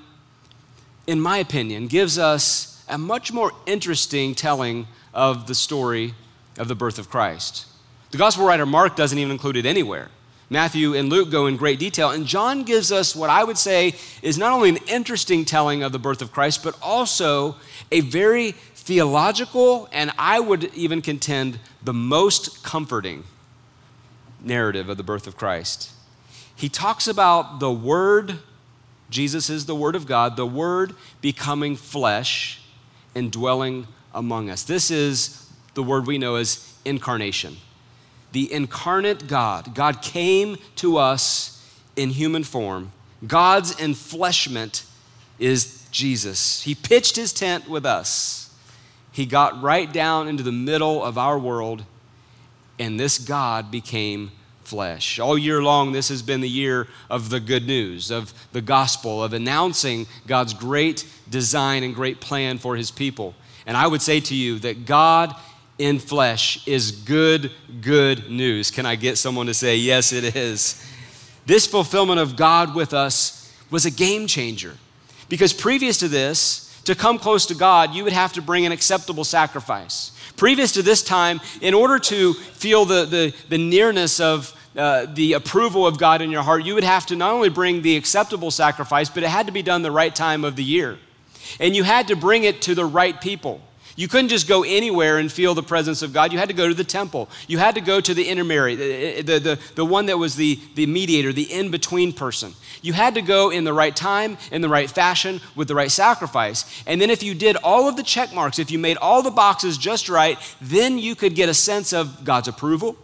in 1.08 1.20
my 1.20 1.38
opinion, 1.38 1.88
gives 1.88 2.18
us 2.18 2.84
a 2.88 2.98
much 2.98 3.32
more 3.32 3.52
interesting 3.66 4.36
telling 4.36 4.88
of 5.14 5.48
the 5.48 5.56
story 5.56 6.14
of 6.58 6.68
the 6.68 6.76
birth 6.76 7.00
of 7.00 7.10
Christ. 7.10 7.66
The 8.12 8.18
gospel 8.18 8.46
writer 8.46 8.66
Mark 8.66 8.96
doesn't 8.96 9.18
even 9.18 9.32
include 9.32 9.56
it 9.56 9.66
anywhere. 9.66 10.10
Matthew 10.50 10.96
and 10.96 11.08
Luke 11.08 11.32
go 11.32 11.48
in 11.48 11.56
great 11.56 11.80
detail, 11.80 12.10
and 12.10 12.26
John 12.26 12.64
gives 12.64 12.92
us 12.92 13.16
what 13.16 13.30
I 13.30 13.46
would 13.46 13.58
say 13.58 13.96
is 14.22 14.38
not 14.38 14.52
only 14.52 14.68
an 14.68 14.80
interesting 14.90 15.46
telling 15.46 15.82
of 15.82 15.94
the 15.94 16.00
birth 16.00 16.22
of 16.22 16.34
Christ, 16.34 16.62
but 16.62 16.78
also 16.82 17.56
a 17.90 18.02
very 18.02 18.52
theological, 18.52 19.88
and 19.94 20.12
I 20.18 20.42
would 20.42 20.66
even 20.74 21.02
contend 21.02 21.60
the 21.82 21.94
most 21.94 22.64
comforting 22.64 23.24
narrative 24.42 24.90
of 24.90 24.98
the 24.98 25.04
birth 25.04 25.26
of 25.26 25.38
Christ. 25.38 25.92
He 26.54 26.68
talks 26.68 27.08
about 27.08 27.62
the 27.62 27.72
Word, 27.72 28.40
Jesus 29.12 29.50
is 29.50 29.68
the 29.68 29.76
Word 29.76 29.96
of 29.96 30.08
God, 30.08 30.36
the 30.36 30.48
Word 30.48 30.96
becoming 31.22 31.76
flesh 31.76 32.62
and 33.14 33.32
dwelling 33.32 33.88
among 34.14 34.50
us. 34.50 34.64
This 34.64 34.92
is 34.92 35.50
the 35.74 35.84
word 35.84 36.06
we 36.06 36.18
know 36.18 36.36
as 36.36 36.74
incarnation. 36.86 37.58
The 38.32 38.52
incarnate 38.52 39.28
God. 39.28 39.76
God 39.76 40.02
came 40.02 40.58
to 40.78 40.98
us 40.98 41.58
in 41.96 42.10
human 42.10 42.44
form. 42.44 42.92
God's 43.26 43.76
enfleshment 43.76 44.86
is 45.40 45.86
Jesus. 45.92 46.64
He 46.64 46.76
pitched 46.76 47.16
his 47.16 47.34
tent 47.34 47.70
with 47.70 47.86
us. 47.86 48.54
He 49.12 49.26
got 49.26 49.62
right 49.62 49.92
down 49.92 50.28
into 50.28 50.44
the 50.44 50.52
middle 50.52 51.04
of 51.04 51.18
our 51.18 51.38
world, 51.38 51.84
and 52.80 53.00
this 53.00 53.18
God 53.18 53.70
became 53.70 54.32
flesh. 54.72 55.20
All 55.20 55.38
year 55.38 55.62
long, 55.62 55.92
this 55.92 56.08
has 56.08 56.22
been 56.22 56.40
the 56.40 56.48
year 56.48 56.88
of 57.10 57.30
the 57.30 57.42
good 57.42 57.68
news, 57.68 58.10
of 58.10 58.34
the 58.54 58.62
gospel, 58.62 59.22
of 59.22 59.34
announcing 59.34 60.08
God's 60.28 60.54
great 60.54 61.06
design 61.30 61.84
and 61.84 61.94
great 61.94 62.22
plan 62.22 62.58
for 62.58 62.78
his 62.78 62.90
people. 62.90 63.36
And 63.66 63.76
I 63.76 63.86
would 63.86 64.02
say 64.02 64.22
to 64.22 64.34
you 64.34 64.60
that 64.60 64.86
God 64.86 65.36
in 65.78 66.00
flesh 66.00 66.66
is 66.66 66.94
good, 66.94 67.52
good 67.82 68.32
news. 68.32 68.72
Can 68.72 68.86
I 68.86 68.96
get 68.96 69.18
someone 69.18 69.48
to 69.48 69.54
say, 69.54 69.76
yes, 69.76 70.14
it 70.14 70.38
is? 70.38 70.82
This 71.46 71.68
fulfillment 71.68 72.22
of 72.22 72.38
God 72.38 72.74
with 72.74 72.94
us 72.94 73.54
was 73.70 73.86
a 73.86 73.92
game 73.92 74.26
changer. 74.26 74.78
Because 75.28 75.52
previous 75.52 76.00
to 76.00 76.08
this, 76.08 76.82
to 76.86 76.96
come 76.96 77.20
close 77.20 77.46
to 77.48 77.56
God, 77.56 77.94
you 77.94 78.06
would 78.06 78.14
have 78.14 78.32
to 78.34 78.42
bring 78.42 78.66
an 78.66 78.72
acceptable 78.72 79.26
sacrifice. 79.26 80.14
Previous 80.38 80.72
to 80.74 80.82
this 80.82 81.04
time, 81.04 81.42
in 81.60 81.74
order 81.74 82.00
to 82.00 82.34
feel 82.34 82.86
the, 82.86 83.04
the, 83.06 83.34
the 83.50 83.58
nearness 83.58 84.22
of 84.22 84.58
uh, 84.76 85.06
the 85.06 85.34
approval 85.34 85.86
of 85.86 85.98
God 85.98 86.22
in 86.22 86.32
your 86.32 86.44
heart, 86.44 86.64
you 86.64 86.76
would 86.76 86.84
have 86.84 87.06
to 87.08 87.16
not 87.16 87.32
only 87.32 87.50
bring 87.50 87.82
the 87.82 87.98
acceptable 87.98 88.52
sacrifice, 88.52 89.10
but 89.10 89.24
it 89.24 89.30
had 89.30 89.48
to 89.48 89.52
be 89.52 89.62
done 89.62 89.82
the 89.82 89.92
right 89.92 90.14
time 90.14 90.44
of 90.44 90.56
the 90.56 90.64
year. 90.64 90.98
And 91.60 91.76
you 91.76 91.84
had 91.84 92.08
to 92.08 92.16
bring 92.16 92.44
it 92.44 92.62
to 92.64 92.76
the 92.76 92.86
right 92.86 93.20
people. 93.20 93.62
You 93.96 94.08
couldn't 94.08 94.30
just 94.30 94.48
go 94.48 94.64
anywhere 94.64 95.18
and 95.18 95.32
feel 95.32 95.54
the 95.54 95.64
presence 95.64 96.02
of 96.02 96.14
God. 96.14 96.32
You 96.32 96.40
had 96.40 96.48
to 96.48 96.56
go 96.56 96.68
to 96.68 96.74
the 96.74 96.84
temple. 96.84 97.30
You 97.48 97.58
had 97.58 97.76
to 97.76 97.82
go 97.82 98.00
to 98.00 98.14
the 98.14 98.28
intermediary, 98.28 98.76
the, 98.76 99.22
the, 99.22 99.40
the, 99.40 99.60
the 99.76 99.86
one 99.86 100.06
that 100.06 100.18
was 100.18 100.36
the, 100.36 100.60
the 100.76 100.86
mediator, 100.86 101.34
the 101.34 101.52
in 101.52 101.72
between 101.72 102.14
person. 102.14 102.54
You 102.82 102.94
had 102.94 103.16
to 103.16 103.22
go 103.22 103.50
in 103.50 103.64
the 103.64 103.74
right 103.74 103.96
time, 103.96 104.38
in 104.52 104.62
the 104.62 104.70
right 104.70 104.90
fashion, 104.90 105.42
with 105.56 105.68
the 105.68 105.76
right 105.76 105.92
sacrifice. 105.92 106.66
And 106.88 107.02
then, 107.02 107.10
if 107.10 107.22
you 107.22 107.36
did 107.36 107.58
all 107.58 107.88
of 107.88 107.98
the 107.98 108.04
check 108.04 108.34
marks, 108.34 108.60
if 108.60 108.72
you 108.72 108.80
made 108.80 108.98
all 108.98 109.22
the 109.22 109.30
boxes 109.30 109.78
just 109.78 110.10
right, 110.10 110.40
then 110.62 110.98
you 110.98 111.16
could 111.16 111.36
get 111.36 111.50
a 111.50 111.54
sense 111.54 111.94
of 111.94 112.24
God's 112.24 112.48
approval. 112.48 112.96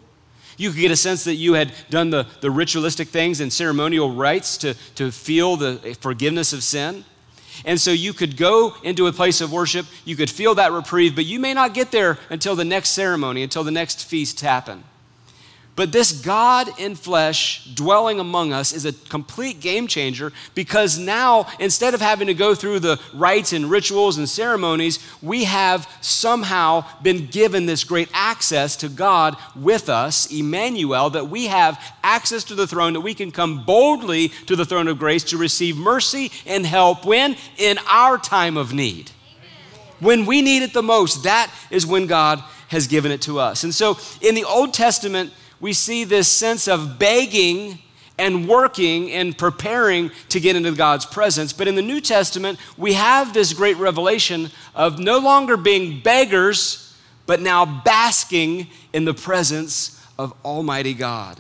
You 0.58 0.72
could 0.72 0.80
get 0.80 0.92
a 0.92 0.96
sense 0.96 1.24
that 1.26 1.36
you 1.36 1.54
had 1.54 1.72
done 1.90 2.10
the, 2.10 2.26
the 2.42 2.52
ritualistic 2.52 3.08
things 3.10 3.40
and 3.40 3.54
ceremonial 3.54 4.12
rites 4.12 4.58
to, 4.58 4.74
to 4.96 5.12
feel 5.12 5.56
the 5.56 5.96
forgiveness 6.02 6.52
of 6.52 6.64
sin. 6.64 7.06
And 7.66 7.80
so 7.80 7.92
you 7.92 8.14
could 8.14 8.38
go 8.38 8.76
into 8.84 9.08
a 9.08 9.14
place 9.14 9.42
of 9.42 9.52
worship, 9.52 9.86
you 10.06 10.16
could 10.16 10.30
feel 10.30 10.56
that 10.56 10.72
reprieve, 10.72 11.16
but 11.16 11.26
you 11.26 11.40
may 11.40 11.54
not 11.54 11.74
get 11.74 11.92
there 11.92 12.20
until 12.30 12.56
the 12.56 12.66
next 12.66 12.90
ceremony, 12.90 13.44
until 13.44 13.64
the 13.64 13.72
next 13.72 14.06
feast 14.06 14.42
happen. 14.42 14.84
But 15.78 15.92
this 15.92 16.12
God 16.12 16.70
in 16.80 16.96
flesh 16.96 17.64
dwelling 17.76 18.20
among 18.20 18.52
us 18.52 18.74
is 18.74 18.84
a 18.84 18.94
complete 18.94 19.60
game 19.60 19.86
changer 19.86 20.34
because 20.56 20.98
now, 20.98 21.46
instead 21.60 21.94
of 21.94 22.02
having 22.02 22.26
to 22.26 22.34
go 22.34 22.56
through 22.56 22.80
the 22.80 23.00
rites 23.14 23.54
and 23.54 23.70
rituals 23.70 24.18
and 24.18 24.28
ceremonies, 24.28 24.98
we 25.22 25.44
have 25.44 25.88
somehow 26.02 26.84
been 27.04 27.28
given 27.28 27.68
this 27.68 27.84
great 27.84 28.10
access 28.12 28.76
to 28.78 28.90
God 28.90 29.38
with 29.56 29.88
us, 29.88 30.32
Emmanuel, 30.32 31.12
that 31.12 31.30
we 31.30 31.46
have 31.46 31.80
access 32.02 32.44
to 32.46 32.56
the 32.56 32.66
throne, 32.66 32.94
that 32.94 33.02
we 33.02 33.14
can 33.14 33.30
come 33.30 33.64
boldly 33.64 34.30
to 34.48 34.56
the 34.56 34.66
throne 34.66 34.88
of 34.88 34.98
grace 34.98 35.26
to 35.26 35.38
receive 35.38 35.78
mercy 35.78 36.32
and 36.48 36.66
help 36.66 37.06
when? 37.06 37.36
In 37.60 37.78
our 37.88 38.18
time 38.18 38.58
of 38.58 38.74
need. 38.74 39.12
When 40.00 40.26
we 40.26 40.42
need 40.42 40.64
it 40.64 40.74
the 40.74 40.82
most, 40.82 41.22
that 41.22 41.54
is 41.70 41.86
when 41.86 42.08
God 42.08 42.44
has 42.70 42.88
given 42.88 43.12
it 43.12 43.22
to 43.22 43.38
us. 43.38 43.64
And 43.64 43.76
so 43.76 44.00
in 44.22 44.34
the 44.34 44.44
Old 44.44 44.74
Testament, 44.74 45.32
we 45.60 45.74
see 45.74 46.04
this 46.04 46.28
sense 46.28 46.68
of 46.68 47.00
begging 47.00 47.80
and 48.20 48.48
working 48.48 49.12
and 49.12 49.38
preparing 49.38 50.12
to 50.30 50.40
get 50.40 50.56
into 50.56 50.72
God's 50.72 51.06
presence. 51.06 51.54
But 51.54 51.68
in 51.68 51.76
the 51.76 51.82
New 51.82 52.02
Testament, 52.02 52.60
we 52.78 52.94
have 52.94 53.34
this 53.34 53.54
great 53.54 53.78
revelation 53.78 54.50
of 54.76 55.00
no 55.00 55.20
longer 55.20 55.56
being 55.56 56.02
beggars, 56.02 56.96
but 57.26 57.42
now 57.42 57.82
basking 57.84 58.68
in 58.94 59.06
the 59.06 59.14
presence 59.14 60.04
of 60.18 60.34
Almighty 60.44 60.94
God. 60.94 61.40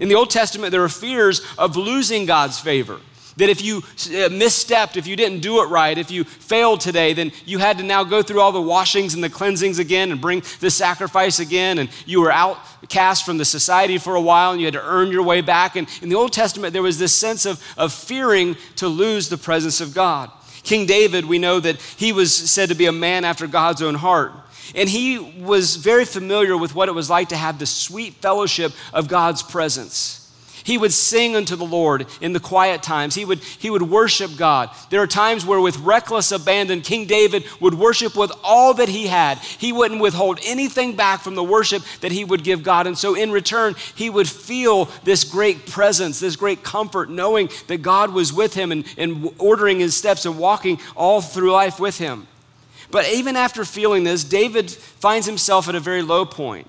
In 0.00 0.08
the 0.08 0.14
Old 0.14 0.30
Testament, 0.30 0.72
there 0.72 0.84
are 0.84 0.88
fears 0.88 1.42
of 1.58 1.76
losing 1.76 2.26
God's 2.26 2.58
favor. 2.58 3.00
That 3.36 3.50
if 3.50 3.62
you 3.62 3.78
uh, 3.78 4.30
misstepped, 4.30 4.96
if 4.96 5.06
you 5.06 5.14
didn't 5.14 5.40
do 5.40 5.62
it 5.62 5.66
right, 5.66 5.98
if 5.98 6.10
you 6.10 6.24
failed 6.24 6.80
today, 6.80 7.12
then 7.12 7.32
you 7.44 7.58
had 7.58 7.76
to 7.78 7.84
now 7.84 8.02
go 8.02 8.22
through 8.22 8.40
all 8.40 8.52
the 8.52 8.62
washings 8.62 9.12
and 9.14 9.22
the 9.22 9.28
cleansings 9.28 9.78
again 9.78 10.10
and 10.10 10.20
bring 10.20 10.42
the 10.60 10.70
sacrifice 10.70 11.38
again. 11.38 11.78
And 11.78 11.90
you 12.06 12.22
were 12.22 12.32
outcast 12.32 13.26
from 13.26 13.36
the 13.36 13.44
society 13.44 13.98
for 13.98 14.14
a 14.14 14.20
while 14.20 14.52
and 14.52 14.60
you 14.60 14.66
had 14.66 14.74
to 14.74 14.82
earn 14.82 15.10
your 15.10 15.22
way 15.22 15.42
back. 15.42 15.76
And 15.76 15.86
in 16.00 16.08
the 16.08 16.16
Old 16.16 16.32
Testament, 16.32 16.72
there 16.72 16.82
was 16.82 16.98
this 16.98 17.14
sense 17.14 17.44
of, 17.44 17.62
of 17.76 17.92
fearing 17.92 18.56
to 18.76 18.88
lose 18.88 19.28
the 19.28 19.38
presence 19.38 19.82
of 19.82 19.92
God. 19.92 20.30
King 20.62 20.86
David, 20.86 21.26
we 21.26 21.38
know 21.38 21.60
that 21.60 21.80
he 21.96 22.12
was 22.12 22.34
said 22.34 22.70
to 22.70 22.74
be 22.74 22.86
a 22.86 22.92
man 22.92 23.24
after 23.24 23.46
God's 23.46 23.82
own 23.82 23.96
heart. 23.96 24.32
And 24.74 24.88
he 24.88 25.18
was 25.18 25.76
very 25.76 26.04
familiar 26.04 26.56
with 26.56 26.74
what 26.74 26.88
it 26.88 26.92
was 26.92 27.08
like 27.08 27.28
to 27.28 27.36
have 27.36 27.58
the 27.58 27.66
sweet 27.66 28.14
fellowship 28.14 28.72
of 28.92 29.08
God's 29.08 29.42
presence. 29.42 30.25
He 30.66 30.78
would 30.78 30.92
sing 30.92 31.36
unto 31.36 31.54
the 31.54 31.64
Lord 31.64 32.08
in 32.20 32.32
the 32.32 32.40
quiet 32.40 32.82
times. 32.82 33.14
He 33.14 33.24
would, 33.24 33.38
he 33.38 33.70
would 33.70 33.82
worship 33.82 34.36
God. 34.36 34.68
There 34.90 35.00
are 35.00 35.06
times 35.06 35.46
where, 35.46 35.60
with 35.60 35.78
reckless 35.78 36.32
abandon, 36.32 36.80
King 36.80 37.06
David 37.06 37.44
would 37.60 37.74
worship 37.74 38.16
with 38.16 38.32
all 38.42 38.74
that 38.74 38.88
he 38.88 39.06
had. 39.06 39.38
He 39.38 39.72
wouldn't 39.72 40.00
withhold 40.00 40.40
anything 40.44 40.96
back 40.96 41.20
from 41.20 41.36
the 41.36 41.44
worship 41.44 41.84
that 42.00 42.10
he 42.10 42.24
would 42.24 42.42
give 42.42 42.64
God. 42.64 42.88
And 42.88 42.98
so, 42.98 43.14
in 43.14 43.30
return, 43.30 43.76
he 43.94 44.10
would 44.10 44.28
feel 44.28 44.86
this 45.04 45.22
great 45.22 45.66
presence, 45.66 46.18
this 46.18 46.34
great 46.34 46.64
comfort, 46.64 47.10
knowing 47.10 47.48
that 47.68 47.78
God 47.78 48.12
was 48.12 48.32
with 48.32 48.54
him 48.54 48.72
and, 48.72 48.84
and 48.98 49.30
ordering 49.38 49.78
his 49.78 49.96
steps 49.96 50.26
and 50.26 50.36
walking 50.36 50.80
all 50.96 51.20
through 51.20 51.52
life 51.52 51.78
with 51.78 51.98
him. 51.98 52.26
But 52.90 53.08
even 53.08 53.36
after 53.36 53.64
feeling 53.64 54.02
this, 54.02 54.24
David 54.24 54.68
finds 54.68 55.26
himself 55.26 55.68
at 55.68 55.76
a 55.76 55.80
very 55.80 56.02
low 56.02 56.24
point. 56.24 56.66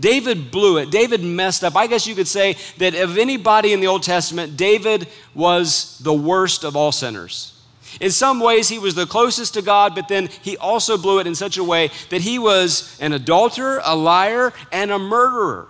David 0.00 0.50
blew 0.50 0.78
it. 0.78 0.90
David 0.90 1.22
messed 1.22 1.64
up. 1.64 1.76
I 1.76 1.86
guess 1.86 2.06
you 2.06 2.14
could 2.14 2.28
say 2.28 2.56
that 2.78 2.94
of 2.94 3.18
anybody 3.18 3.72
in 3.72 3.80
the 3.80 3.88
Old 3.88 4.02
Testament, 4.02 4.56
David 4.56 5.08
was 5.34 5.98
the 5.98 6.14
worst 6.14 6.64
of 6.64 6.76
all 6.76 6.92
sinners. 6.92 7.54
In 8.00 8.10
some 8.10 8.38
ways, 8.38 8.68
he 8.68 8.78
was 8.78 8.94
the 8.94 9.06
closest 9.06 9.54
to 9.54 9.62
God, 9.62 9.94
but 9.94 10.08
then 10.08 10.28
he 10.42 10.56
also 10.56 10.96
blew 10.96 11.18
it 11.18 11.26
in 11.26 11.34
such 11.34 11.56
a 11.56 11.64
way 11.64 11.90
that 12.10 12.20
he 12.20 12.38
was 12.38 12.98
an 13.00 13.12
adulterer, 13.12 13.80
a 13.84 13.96
liar, 13.96 14.52
and 14.70 14.90
a 14.90 14.98
murderer. 14.98 15.68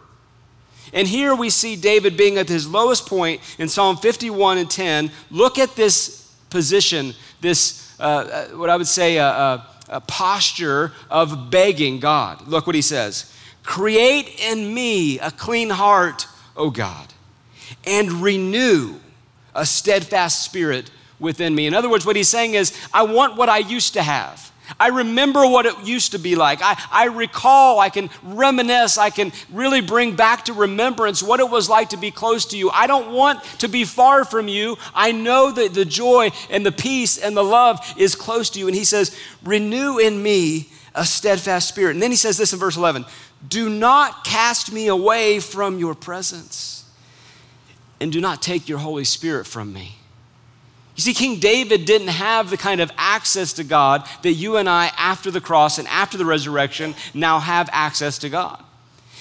And 0.92 1.06
here 1.06 1.34
we 1.34 1.48
see 1.50 1.76
David 1.76 2.16
being 2.16 2.38
at 2.38 2.48
his 2.48 2.68
lowest 2.68 3.06
point 3.06 3.40
in 3.58 3.68
Psalm 3.68 3.96
51 3.96 4.58
and 4.58 4.70
10. 4.70 5.10
Look 5.30 5.58
at 5.58 5.74
this 5.76 6.32
position, 6.50 7.14
this, 7.40 7.98
uh, 8.00 8.02
uh 8.02 8.56
what 8.56 8.70
I 8.70 8.76
would 8.76 8.86
say, 8.86 9.18
a, 9.18 9.26
a, 9.26 9.66
a 9.88 10.00
posture 10.00 10.92
of 11.10 11.50
begging 11.50 12.00
God. 12.00 12.46
Look 12.48 12.66
what 12.66 12.74
he 12.74 12.82
says. 12.82 13.32
Create 13.68 14.40
in 14.40 14.72
me 14.72 15.18
a 15.18 15.30
clean 15.30 15.68
heart, 15.68 16.26
O 16.56 16.70
God, 16.70 17.12
and 17.86 18.10
renew 18.10 18.94
a 19.54 19.66
steadfast 19.66 20.42
spirit 20.42 20.90
within 21.20 21.54
me. 21.54 21.66
In 21.66 21.74
other 21.74 21.90
words, 21.90 22.06
what 22.06 22.16
he's 22.16 22.30
saying 22.30 22.54
is, 22.54 22.74
I 22.94 23.02
want 23.02 23.36
what 23.36 23.50
I 23.50 23.58
used 23.58 23.92
to 23.92 24.02
have. 24.02 24.50
I 24.80 24.88
remember 24.88 25.46
what 25.46 25.66
it 25.66 25.78
used 25.84 26.12
to 26.12 26.18
be 26.18 26.34
like. 26.34 26.60
I, 26.62 26.82
I 26.90 27.04
recall, 27.08 27.78
I 27.78 27.90
can 27.90 28.08
reminisce, 28.22 28.96
I 28.96 29.10
can 29.10 29.32
really 29.52 29.82
bring 29.82 30.16
back 30.16 30.46
to 30.46 30.54
remembrance 30.54 31.22
what 31.22 31.38
it 31.38 31.50
was 31.50 31.68
like 31.68 31.90
to 31.90 31.98
be 31.98 32.10
close 32.10 32.46
to 32.46 32.56
you. 32.56 32.70
I 32.70 32.86
don't 32.86 33.12
want 33.12 33.44
to 33.58 33.68
be 33.68 33.84
far 33.84 34.24
from 34.24 34.48
you. 34.48 34.78
I 34.94 35.12
know 35.12 35.52
that 35.52 35.74
the 35.74 35.84
joy 35.84 36.30
and 36.48 36.64
the 36.64 36.72
peace 36.72 37.18
and 37.18 37.36
the 37.36 37.44
love 37.44 37.80
is 37.98 38.14
close 38.14 38.48
to 38.50 38.58
you. 38.58 38.66
And 38.66 38.74
he 38.74 38.84
says, 38.84 39.14
Renew 39.44 39.98
in 39.98 40.22
me 40.22 40.70
a 40.94 41.04
steadfast 41.04 41.68
spirit. 41.68 41.92
And 41.92 42.02
then 42.02 42.10
he 42.10 42.16
says 42.16 42.38
this 42.38 42.52
in 42.54 42.58
verse 42.58 42.76
11 42.76 43.04
do 43.46 43.68
not 43.68 44.24
cast 44.24 44.72
me 44.72 44.88
away 44.88 45.38
from 45.40 45.78
your 45.78 45.94
presence, 45.94 46.84
and 48.00 48.10
do 48.12 48.20
not 48.20 48.42
take 48.42 48.68
your 48.68 48.78
Holy 48.78 49.04
Spirit 49.04 49.46
from 49.46 49.72
me. 49.72 49.96
You 50.96 51.02
see, 51.02 51.14
King 51.14 51.38
David 51.38 51.84
didn't 51.84 52.08
have 52.08 52.50
the 52.50 52.56
kind 52.56 52.80
of 52.80 52.90
access 52.98 53.52
to 53.52 53.64
God 53.64 54.04
that 54.22 54.32
you 54.32 54.56
and 54.56 54.68
I, 54.68 54.90
after 54.98 55.30
the 55.30 55.40
cross 55.40 55.78
and 55.78 55.86
after 55.86 56.18
the 56.18 56.24
resurrection, 56.24 56.96
now 57.14 57.38
have 57.38 57.68
access 57.72 58.18
to 58.18 58.28
God. 58.28 58.64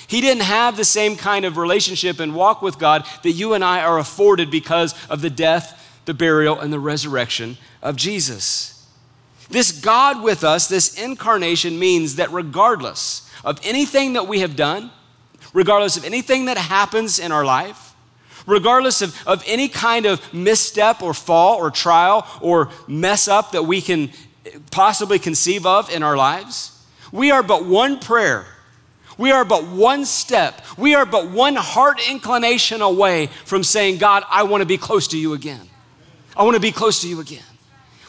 He 0.08 0.22
didn't 0.22 0.44
have 0.44 0.78
the 0.78 0.86
same 0.86 1.18
kind 1.18 1.46
of 1.46 1.58
relationship 1.58 2.20
and 2.20 2.34
walk 2.34 2.64
with 2.64 2.80
God 2.80 3.06
that 3.22 3.32
you 3.32 3.54
and 3.54 3.64
I 3.64 3.82
are 3.82 4.00
afforded 4.00 4.50
because 4.50 4.96
of 5.08 5.22
the 5.22 5.30
death, 5.30 6.02
the 6.06 6.16
burial, 6.16 6.60
and 6.60 6.74
the 6.74 6.80
resurrection 6.80 7.58
of 7.84 7.96
Jesus. 7.96 8.77
This 9.50 9.72
God 9.72 10.22
with 10.22 10.44
us, 10.44 10.68
this 10.68 11.02
incarnation, 11.02 11.80
means 11.80 12.16
that 12.18 12.32
regardless 12.32 13.30
of 13.44 13.60
anything 13.64 14.14
that 14.14 14.28
we 14.28 14.40
have 14.40 14.56
done, 14.56 14.92
regardless 15.54 15.98
of 15.98 16.04
anything 16.04 16.46
that 16.46 16.58
happens 16.58 17.20
in 17.20 17.32
our 17.32 17.46
life, 17.46 17.96
regardless 18.46 19.02
of, 19.02 19.28
of 19.28 19.44
any 19.48 19.68
kind 19.68 20.06
of 20.06 20.34
misstep 20.34 21.02
or 21.02 21.14
fall 21.14 21.58
or 21.58 21.72
trial 21.72 22.28
or 22.42 22.70
mess 22.88 23.28
up 23.28 23.52
that 23.52 23.64
we 23.64 23.82
can 23.82 24.12
possibly 24.72 25.20
conceive 25.20 25.66
of 25.66 25.90
in 25.90 26.04
our 26.04 26.18
lives, 26.18 26.86
we 27.12 27.32
are 27.32 27.44
but 27.44 27.66
one 27.66 28.00
prayer. 28.00 28.46
We 29.18 29.32
are 29.32 29.46
but 29.46 29.66
one 29.66 30.06
step. 30.06 30.62
We 30.78 30.94
are 30.94 31.06
but 31.06 31.32
one 31.32 31.56
heart 31.56 32.00
inclination 32.10 32.82
away 32.82 33.28
from 33.46 33.64
saying, 33.64 33.98
God, 33.98 34.24
I 34.30 34.44
want 34.44 34.62
to 34.62 34.68
be 34.68 34.78
close 34.78 35.08
to 35.10 35.18
you 35.18 35.34
again. 35.34 35.68
I 36.36 36.44
want 36.44 36.56
to 36.56 36.62
be 36.62 36.72
close 36.72 37.02
to 37.02 37.10
you 37.10 37.20
again. 37.20 37.44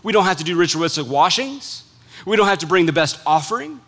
We 0.09 0.13
don't 0.13 0.25
have 0.25 0.39
to 0.39 0.45
do 0.45 0.57
ritualistic 0.57 1.07
washings. 1.07 1.85
We 2.25 2.39
don't 2.39 2.47
have 2.47 2.61
to 2.61 2.67
bring 2.67 2.87
the 2.87 2.95
best 2.95 3.21
offering. 3.27 3.79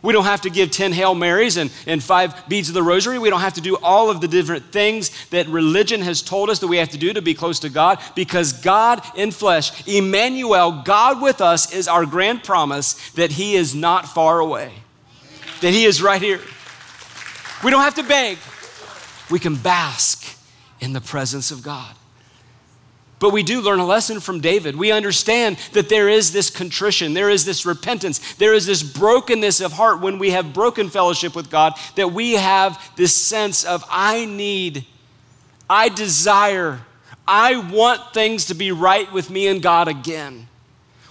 We 0.00 0.12
don't 0.12 0.22
have 0.22 0.42
to 0.42 0.48
give 0.48 0.70
10 0.70 0.92
Hail 0.92 1.12
Marys 1.16 1.56
and, 1.56 1.72
and 1.88 2.00
five 2.00 2.48
beads 2.48 2.68
of 2.68 2.74
the 2.74 2.84
rosary. 2.84 3.18
We 3.18 3.30
don't 3.30 3.40
have 3.40 3.54
to 3.54 3.60
do 3.60 3.76
all 3.78 4.10
of 4.10 4.20
the 4.20 4.28
different 4.28 4.66
things 4.66 5.10
that 5.30 5.48
religion 5.48 6.02
has 6.02 6.22
told 6.22 6.50
us 6.50 6.60
that 6.60 6.68
we 6.68 6.76
have 6.76 6.90
to 6.90 6.98
do 6.98 7.12
to 7.14 7.20
be 7.20 7.34
close 7.34 7.58
to 7.58 7.68
God 7.68 7.98
because 8.14 8.52
God 8.52 9.02
in 9.16 9.32
flesh, 9.32 9.88
Emmanuel, 9.88 10.82
God 10.84 11.20
with 11.20 11.40
us, 11.40 11.72
is 11.74 11.88
our 11.88 12.06
grand 12.06 12.44
promise 12.44 13.10
that 13.14 13.32
He 13.32 13.56
is 13.56 13.74
not 13.74 14.06
far 14.06 14.38
away, 14.38 14.72
that 15.62 15.72
He 15.72 15.84
is 15.84 16.00
right 16.00 16.22
here. 16.22 16.40
We 17.64 17.72
don't 17.72 17.82
have 17.82 17.96
to 17.96 18.04
beg, 18.04 18.38
we 19.28 19.40
can 19.40 19.56
bask 19.56 20.38
in 20.78 20.92
the 20.92 21.00
presence 21.00 21.50
of 21.50 21.64
God. 21.64 21.96
But 23.20 23.30
we 23.30 23.42
do 23.42 23.60
learn 23.60 23.78
a 23.78 23.86
lesson 23.86 24.18
from 24.18 24.40
David. 24.40 24.74
We 24.74 24.90
understand 24.90 25.58
that 25.72 25.90
there 25.90 26.08
is 26.08 26.32
this 26.32 26.50
contrition, 26.50 27.12
there 27.12 27.30
is 27.30 27.44
this 27.44 27.64
repentance, 27.64 28.34
there 28.34 28.54
is 28.54 28.66
this 28.66 28.82
brokenness 28.82 29.60
of 29.60 29.74
heart 29.74 30.00
when 30.00 30.18
we 30.18 30.30
have 30.30 30.54
broken 30.54 30.88
fellowship 30.88 31.36
with 31.36 31.50
God, 31.50 31.74
that 31.96 32.12
we 32.12 32.32
have 32.32 32.82
this 32.96 33.14
sense 33.14 33.62
of, 33.62 33.84
I 33.90 34.24
need, 34.24 34.86
I 35.68 35.90
desire, 35.90 36.80
I 37.28 37.58
want 37.70 38.14
things 38.14 38.46
to 38.46 38.54
be 38.54 38.72
right 38.72 39.12
with 39.12 39.30
me 39.30 39.46
and 39.46 39.62
God 39.62 39.86
again. 39.86 40.48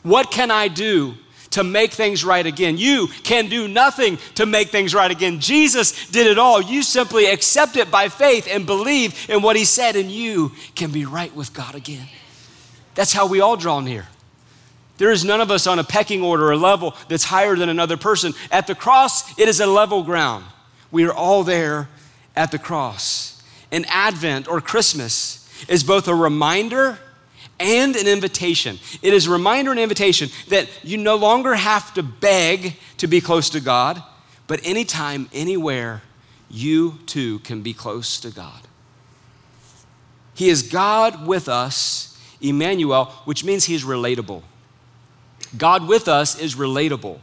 What 0.02 0.32
can 0.32 0.50
I 0.50 0.68
do 0.68 1.14
to 1.52 1.64
make 1.64 1.92
things 1.92 2.24
right 2.24 2.46
again. 2.46 2.78
You 2.78 3.08
can 3.24 3.50
do 3.50 3.68
nothing 3.68 4.18
to 4.36 4.46
make 4.46 4.70
things 4.70 4.94
right 4.94 5.10
again. 5.10 5.40
Jesus 5.40 6.10
did 6.10 6.28
it 6.28 6.38
all. 6.38 6.62
You 6.62 6.84
simply 6.84 7.26
accept 7.26 7.76
it 7.76 7.90
by 7.90 8.10
faith 8.10 8.48
and 8.50 8.66
believe 8.66 9.30
in 9.30 9.42
what 9.42 9.56
he 9.56 9.66
said, 9.66 9.96
and 9.96 10.12
you 10.12 10.52
can 10.76 10.92
be 10.92 11.06
right 11.06 11.36
with 11.36 11.54
God 11.54 11.76
again. 11.76 12.08
That's 12.96 13.14
how 13.14 13.28
we 13.28 13.42
all 13.42 13.58
draw 13.58 13.80
near. 13.80 14.08
There 14.98 15.12
is 15.12 15.24
none 15.24 15.40
of 15.40 15.50
us 15.50 15.66
on 15.66 15.80
a 15.80 15.84
pecking 15.84 16.22
order, 16.22 16.52
a 16.52 16.58
level 16.58 16.96
that's 17.08 17.24
higher 17.24 17.56
than 17.56 17.70
another 17.70 17.96
person. 17.96 18.34
At 18.52 18.68
the 18.68 18.76
cross, 18.76 19.38
it 19.40 19.48
is 19.48 19.62
a 19.62 19.66
level 19.66 20.04
ground. 20.04 20.44
We 20.92 21.06
are 21.06 21.14
all 21.14 21.44
there 21.44 21.88
at 22.36 22.52
the 22.52 22.60
cross. 22.60 23.42
And 23.72 23.86
Advent 23.88 24.48
or 24.48 24.60
Christmas 24.60 25.50
is 25.70 25.84
both 25.84 26.08
a 26.08 26.16
reminder 26.16 27.00
and 27.60 27.96
an 27.96 28.08
invitation. 28.08 28.80
It 29.02 29.14
is 29.14 29.28
a 29.28 29.32
reminder 29.32 29.72
and 29.72 29.80
invitation 29.80 30.30
that 30.48 30.68
you 30.84 30.98
no 30.98 31.16
longer 31.16 31.56
have 31.56 31.94
to 31.96 32.04
beg 32.04 32.78
to 32.98 33.08
be 33.08 33.22
close 33.22 33.50
to 33.52 33.60
God, 33.60 34.02
but 34.48 34.60
anytime, 34.64 35.30
anywhere, 35.34 36.02
you 36.50 37.00
too 37.06 37.40
can 37.40 37.62
be 37.62 37.74
close 37.74 38.20
to 38.22 38.32
God. 38.32 38.62
He 40.34 40.50
is 40.50 40.64
God 40.64 41.28
with 41.28 41.50
us, 41.50 42.18
Emmanuel, 42.42 43.06
which 43.26 43.44
means 43.44 43.66
He's 43.66 43.84
relatable. 43.84 44.44
God 45.58 45.88
with 45.88 46.08
us 46.08 46.40
is 46.40 46.56
relatable. 46.56 47.20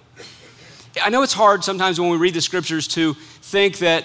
I 1.02 1.11
know 1.11 1.23
it's 1.23 1.33
hard 1.33 1.64
sometimes 1.64 2.00
when 2.00 2.11
we 2.11 2.16
read 2.16 2.35
the 2.35 2.40
scriptures 2.40 2.87
to 2.88 3.14
think 3.14 3.78
that 3.78 4.05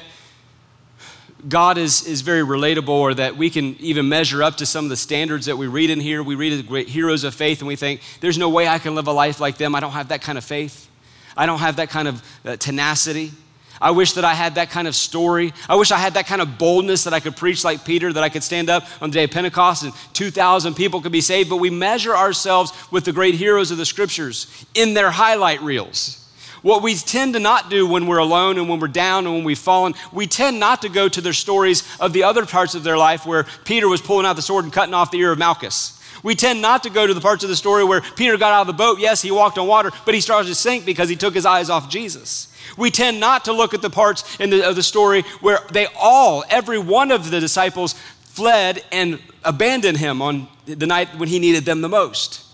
God 1.48 1.78
is, 1.78 2.06
is 2.06 2.22
very 2.22 2.44
relatable 2.44 2.90
or 2.90 3.14
that 3.16 3.36
we 3.36 3.50
can 3.50 3.76
even 3.80 4.08
measure 4.08 4.44
up 4.44 4.58
to 4.58 4.66
some 4.66 4.86
of 4.86 4.90
the 4.90 4.98
standards 4.98 5.48
that 5.48 5.58
we 5.58 5.68
read 5.68 5.90
in 5.90 6.00
here. 6.00 6.22
We 6.22 6.36
read 6.36 6.58
the 6.58 6.64
great 6.64 6.88
heroes 6.88 7.24
of 7.24 7.34
faith 7.34 7.60
and 7.60 7.68
we 7.68 7.76
think, 7.76 8.02
there's 8.20 8.38
no 8.38 8.50
way 8.50 8.68
I 8.68 8.80
can 8.80 8.96
live 8.96 9.08
a 9.08 9.12
life 9.12 9.40
like 9.40 9.58
them. 9.58 9.74
I 9.76 9.80
don't 9.80 9.92
have 9.92 10.10
that 10.10 10.22
kind 10.22 10.38
of 10.38 10.44
faith. 10.44 10.90
I 11.36 11.46
don't 11.46 11.60
have 11.60 11.78
that 11.78 11.90
kind 11.90 12.08
of 12.08 12.24
uh, 12.46 12.58
tenacity. 12.58 13.32
I 13.82 13.92
wish 13.92 14.14
that 14.14 14.24
I 14.24 14.36
had 14.36 14.56
that 14.56 14.70
kind 14.70 14.88
of 14.88 14.96
story. 14.96 15.54
I 15.68 15.76
wish 15.76 15.92
I 15.92 15.98
had 15.98 16.14
that 16.14 16.28
kind 16.28 16.42
of 16.42 16.60
boldness 16.60 17.06
that 17.06 17.14
I 17.14 17.20
could 17.20 17.36
preach 17.36 17.64
like 17.64 17.84
Peter, 17.84 18.14
that 18.14 18.24
I 18.24 18.30
could 18.30 18.44
stand 18.44 18.70
up 18.70 18.86
on 19.02 19.10
the 19.10 19.16
day 19.16 19.24
of 19.24 19.32
Pentecost 19.32 19.84
and 19.84 19.94
2,000 20.14 20.76
people 20.76 21.02
could 21.02 21.12
be 21.12 21.22
saved. 21.22 21.50
But 21.50 21.58
we 21.58 21.72
measure 21.72 22.16
ourselves 22.16 22.72
with 22.92 23.06
the 23.06 23.12
great 23.12 23.34
heroes 23.34 23.72
of 23.72 23.80
the 23.80 23.86
scriptures 23.86 24.66
in 24.76 24.94
their 24.94 25.10
highlight 25.10 25.62
reels. 25.62 26.21
What 26.62 26.84
we 26.84 26.94
tend 26.96 27.34
to 27.34 27.40
not 27.40 27.70
do 27.70 27.88
when 27.88 28.06
we're 28.06 28.20
alone 28.20 28.58
and 28.58 28.70
when 28.70 28.80
we're 28.80 28.88
down 28.88 29.26
and 29.26 29.36
when 29.36 29.44
we've 29.44 29.58
fallen, 29.58 29.96
we 30.12 30.28
tend 30.28 30.60
not 30.60 30.84
to 30.84 30.90
go 30.90 31.10
to 31.10 31.22
their 31.22 31.34
stories 31.34 31.84
of 32.00 32.14
the 32.14 32.24
other 32.24 32.46
parts 32.46 32.76
of 32.76 32.84
their 32.84 32.98
life 32.98 33.26
where 33.26 33.46
Peter 33.66 33.88
was 33.88 34.02
pulling 34.02 34.26
out 34.26 34.36
the 34.36 34.42
sword 34.42 34.66
and 34.66 34.74
cutting 34.74 34.94
off 34.94 35.10
the 35.10 35.18
ear 35.18 35.32
of 35.32 35.40
Malchus. 35.40 36.00
We 36.24 36.36
tend 36.36 36.62
not 36.62 36.84
to 36.84 36.92
go 36.92 37.08
to 37.08 37.14
the 37.14 37.22
parts 37.22 37.44
of 37.44 37.50
the 37.50 37.56
story 37.56 37.84
where 37.84 38.02
Peter 38.02 38.38
got 38.38 38.54
out 38.54 38.62
of 38.62 38.68
the 38.68 38.74
boat. 38.74 39.00
Yes, 39.00 39.24
he 39.24 39.32
walked 39.32 39.58
on 39.58 39.68
water, 39.68 39.92
but 40.06 40.14
he 40.14 40.22
started 40.22 40.48
to 40.50 40.56
sink 40.56 40.86
because 40.86 41.10
he 41.10 41.16
took 41.16 41.34
his 41.34 41.48
eyes 41.48 41.70
off 41.70 41.90
Jesus. 41.90 42.56
We 42.78 42.92
tend 42.92 43.20
not 43.20 43.46
to 43.46 43.54
look 43.54 43.74
at 43.74 43.82
the 43.82 43.90
parts 43.90 44.40
in 44.40 44.52
the, 44.52 44.68
of 44.68 44.76
the 44.76 44.84
story 44.84 45.24
where 45.40 45.60
they 45.72 45.88
all, 46.00 46.44
every 46.50 46.78
one 46.78 47.12
of 47.12 47.32
the 47.32 47.40
disciples, 47.40 47.94
fled 48.22 48.84
and 48.92 49.20
abandoned 49.44 49.98
him 49.98 50.22
on 50.22 50.48
the 50.66 50.86
night 50.86 51.18
when 51.18 51.28
he 51.28 51.40
needed 51.40 51.66
them 51.66 51.82
the 51.82 51.90
most. 51.90 52.46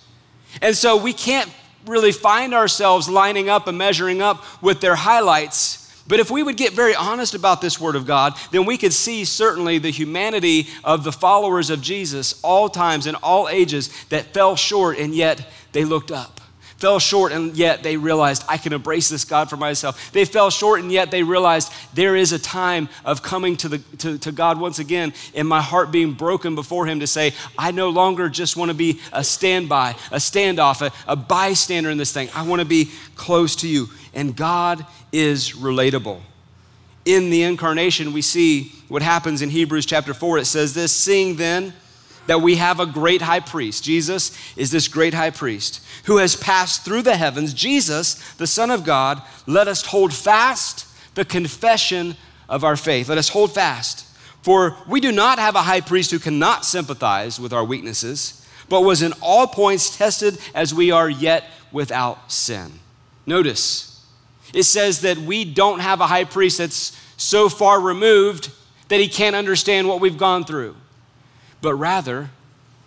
And 0.61 0.75
so 0.75 0.95
we 0.95 1.11
can't 1.11 1.51
really 1.85 2.11
find 2.11 2.53
ourselves 2.53 3.07
lining 3.07 3.49
up 3.49 3.67
and 3.67 3.77
measuring 3.77 4.21
up 4.21 4.43
with 4.61 4.81
their 4.81 4.95
highlights. 4.95 5.83
But 6.07 6.19
if 6.19 6.31
we 6.31 6.41
would 6.41 6.57
get 6.57 6.73
very 6.73 6.95
honest 6.95 7.33
about 7.33 7.61
this 7.61 7.79
Word 7.79 7.95
of 7.95 8.05
God, 8.05 8.33
then 8.51 8.65
we 8.65 8.77
could 8.77 8.93
see 8.93 9.25
certainly 9.25 9.77
the 9.77 9.89
humanity 9.89 10.67
of 10.83 11.03
the 11.03 11.11
followers 11.11 11.69
of 11.69 11.81
Jesus, 11.81 12.39
all 12.43 12.69
times 12.69 13.07
and 13.07 13.17
all 13.17 13.49
ages, 13.49 13.89
that 14.05 14.33
fell 14.33 14.55
short 14.55 14.97
and 14.97 15.13
yet 15.13 15.45
they 15.73 15.83
looked 15.83 16.11
up 16.11 16.36
fell 16.77 16.99
short 16.99 17.31
and 17.31 17.57
yet 17.57 17.81
they 17.83 17.97
realized 17.97 18.43
I 18.47 18.57
can 18.57 18.71
embrace 18.71 19.09
this 19.09 19.25
God 19.25 19.49
for 19.49 19.57
myself. 19.57 20.11
They 20.11 20.25
fell 20.25 20.49
short 20.49 20.79
and 20.79 20.91
yet 20.91 21.11
they 21.11 21.23
realized 21.23 21.71
there 21.93 22.15
is 22.15 22.31
a 22.31 22.39
time 22.39 22.87
of 23.03 23.23
coming 23.23 23.57
to, 23.57 23.69
the, 23.69 23.77
to, 23.97 24.17
to 24.19 24.31
God 24.31 24.59
once 24.59 24.79
again 24.79 25.13
and 25.35 25.47
my 25.47 25.61
heart 25.61 25.91
being 25.91 26.13
broken 26.13 26.55
before 26.55 26.85
Him 26.85 26.99
to 26.99 27.07
say, 27.07 27.33
I 27.57 27.71
no 27.71 27.89
longer 27.89 28.29
just 28.29 28.55
want 28.55 28.69
to 28.69 28.75
be 28.75 28.99
a 29.11 29.23
standby, 29.23 29.95
a 30.11 30.17
standoff, 30.17 30.81
a, 30.81 30.91
a 31.11 31.15
bystander 31.15 31.89
in 31.89 31.97
this 31.97 32.13
thing. 32.13 32.29
I 32.35 32.47
want 32.47 32.59
to 32.61 32.67
be 32.67 32.91
close 33.15 33.55
to 33.57 33.67
you. 33.67 33.87
And 34.13 34.35
God 34.35 34.85
is 35.11 35.53
relatable. 35.53 36.21
In 37.05 37.29
the 37.29 37.43
incarnation, 37.43 38.13
we 38.13 38.21
see 38.21 38.73
what 38.87 39.01
happens 39.01 39.41
in 39.41 39.49
Hebrews 39.49 39.85
chapter 39.85 40.13
4. 40.13 40.39
It 40.39 40.45
says 40.45 40.73
this 40.73 40.91
Seeing 40.91 41.37
then, 41.37 41.73
that 42.27 42.41
we 42.41 42.57
have 42.57 42.79
a 42.79 42.85
great 42.85 43.21
high 43.21 43.39
priest. 43.39 43.83
Jesus 43.83 44.37
is 44.55 44.69
this 44.69 44.87
great 44.87 45.13
high 45.13 45.31
priest 45.31 45.83
who 46.05 46.17
has 46.17 46.35
passed 46.35 46.85
through 46.85 47.01
the 47.01 47.17
heavens. 47.17 47.53
Jesus, 47.53 48.33
the 48.33 48.47
Son 48.47 48.69
of 48.69 48.83
God, 48.83 49.21
let 49.45 49.67
us 49.67 49.85
hold 49.85 50.13
fast 50.13 50.85
the 51.15 51.25
confession 51.25 52.15
of 52.47 52.63
our 52.63 52.75
faith. 52.75 53.09
Let 53.09 53.17
us 53.17 53.29
hold 53.29 53.53
fast. 53.53 54.05
For 54.43 54.77
we 54.87 55.01
do 55.01 55.11
not 55.11 55.39
have 55.39 55.55
a 55.55 55.63
high 55.63 55.81
priest 55.81 56.11
who 56.11 56.19
cannot 56.19 56.63
sympathize 56.63 57.39
with 57.39 57.51
our 57.51 57.65
weaknesses, 57.65 58.45
but 58.69 58.81
was 58.81 59.01
in 59.01 59.13
all 59.21 59.47
points 59.47 59.97
tested 59.97 60.37
as 60.53 60.73
we 60.73 60.91
are 60.91 61.09
yet 61.09 61.45
without 61.71 62.31
sin. 62.31 62.71
Notice, 63.25 64.05
it 64.53 64.63
says 64.63 65.01
that 65.01 65.17
we 65.17 65.43
don't 65.43 65.79
have 65.79 65.99
a 65.99 66.07
high 66.07 66.23
priest 66.23 66.59
that's 66.59 66.97
so 67.17 67.49
far 67.49 67.81
removed 67.81 68.51
that 68.87 69.01
he 69.01 69.09
can't 69.09 69.35
understand 69.35 69.87
what 69.87 69.99
we've 69.99 70.17
gone 70.17 70.45
through 70.45 70.75
but 71.61 71.75
rather, 71.75 72.29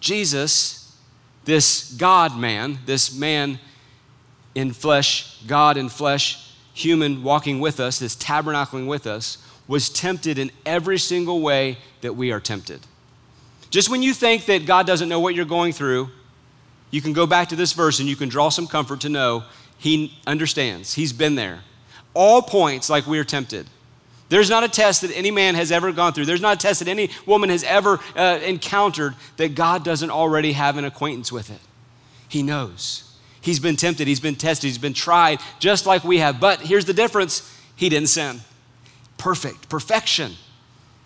Jesus, 0.01 0.97
this 1.45 1.93
God 1.93 2.39
man, 2.39 2.79
this 2.87 3.15
man 3.15 3.59
in 4.55 4.73
flesh, 4.73 5.43
God 5.47 5.77
in 5.77 5.89
flesh, 5.89 6.55
human 6.73 7.23
walking 7.23 7.61
with 7.61 7.81
us, 7.81 7.99
this 7.99 8.17
tabernacling 8.17 8.87
with 8.87 9.07
us, 9.07 9.39
was 9.69 9.89
tempted 9.89 10.39
in 10.39 10.51
every 10.67 10.99
single 10.99 11.41
way 11.41 11.79
that 12.01 12.15
we 12.15 12.33
are 12.33 12.41
tempted. 12.41 12.81
Just 13.71 13.89
when 13.89 14.03
you 14.03 14.13
think 14.13 14.47
that 14.47 14.67
God 14.67 14.87
doesn't 14.87 15.09
know 15.09 15.21
what 15.21 15.35
you're 15.35 15.45
going 15.45 15.73
through, 15.73 16.11
you 16.91 17.01
can 17.01 17.13
go 17.13 17.27
back 17.27 17.49
to 17.51 17.57
this 17.57 17.73
verse 17.73 18.01
and 18.01 18.09
you 18.09 18.17
can 18.17 18.29
draw 18.29 18.49
some 18.49 18.67
comfort 18.67 19.01
to 19.03 19.09
know 19.09 19.45
He 19.79 20.19
understands. 20.27 20.95
He's 20.95 21.13
been 21.13 21.37
there. 21.37 21.61
All 22.15 22.43
points 22.43 22.91
like 22.91 23.07
we 23.07 23.19
are 23.21 23.25
tempted. 23.25 23.69
There's 24.31 24.49
not 24.49 24.63
a 24.63 24.69
test 24.69 25.03
that 25.03 25.11
any 25.17 25.33
man 25.33 25.57
has 25.57 25.73
ever 25.73 25.91
gone 25.91 26.13
through. 26.13 26.25
There's 26.25 26.41
not 26.41 26.57
a 26.57 26.61
test 26.61 26.79
that 26.79 26.89
any 26.89 27.11
woman 27.27 27.51
has 27.51 27.65
ever 27.65 27.99
uh, 28.17 28.39
encountered 28.45 29.17
that 29.37 29.57
God 29.57 29.85
doesn't 29.85 30.11
already 30.11 30.53
have 30.53 30.77
an 30.79 30.85
acquaintance 30.85 31.33
with 31.33 31.51
it. 31.51 31.61
He 32.29 32.45
knows. 32.45 33.13
He's 33.41 33.59
been 33.59 33.75
tempted, 33.75 34.07
he's 34.07 34.21
been 34.21 34.37
tested, 34.37 34.69
he's 34.69 34.79
been 34.79 34.93
tried, 34.93 35.41
just 35.59 35.85
like 35.85 36.05
we 36.05 36.19
have. 36.19 36.39
But 36.39 36.61
here's 36.61 36.85
the 36.85 36.95
difference 36.95 37.59
He 37.75 37.89
didn't 37.89 38.09
sin. 38.09 38.41
Perfect, 39.19 39.69
perfection. 39.69 40.33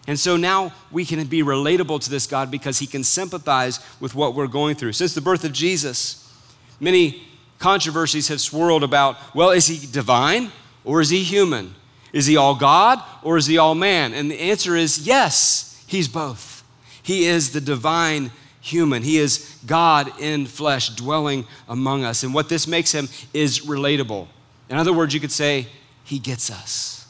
And 0.06 0.20
so 0.20 0.36
now 0.36 0.72
we 0.92 1.06
can 1.06 1.24
be 1.26 1.42
relatable 1.42 2.02
to 2.02 2.10
this 2.10 2.26
God 2.26 2.50
because 2.50 2.78
He 2.78 2.86
can 2.86 3.04
sympathize 3.04 3.80
with 4.00 4.14
what 4.14 4.34
we're 4.34 4.48
going 4.48 4.76
through. 4.76 4.92
Since 4.92 5.14
the 5.14 5.22
birth 5.22 5.44
of 5.44 5.52
Jesus, 5.52 6.30
many 6.78 7.22
controversies 7.58 8.28
have 8.28 8.40
swirled 8.42 8.82
about 8.82 9.16
well, 9.34 9.50
is 9.50 9.68
He 9.68 9.86
divine 9.90 10.52
or 10.84 11.00
is 11.00 11.08
He 11.08 11.22
human? 11.22 11.74
Is 12.14 12.26
he 12.26 12.36
all 12.36 12.54
God 12.54 13.02
or 13.24 13.36
is 13.36 13.46
he 13.46 13.58
all 13.58 13.74
man? 13.74 14.14
And 14.14 14.30
the 14.30 14.38
answer 14.38 14.76
is 14.76 15.04
yes, 15.04 15.84
he's 15.88 16.06
both. 16.06 16.64
He 17.02 17.26
is 17.26 17.50
the 17.50 17.60
divine 17.60 18.30
human. 18.60 19.02
He 19.02 19.18
is 19.18 19.60
God 19.66 20.10
in 20.20 20.46
flesh 20.46 20.90
dwelling 20.90 21.44
among 21.68 22.04
us. 22.04 22.22
And 22.22 22.32
what 22.32 22.48
this 22.48 22.68
makes 22.68 22.92
him 22.92 23.08
is 23.34 23.66
relatable. 23.66 24.28
In 24.70 24.78
other 24.78 24.92
words, 24.92 25.12
you 25.12 25.20
could 25.20 25.32
say, 25.32 25.66
he 26.04 26.20
gets 26.20 26.50
us. 26.50 27.06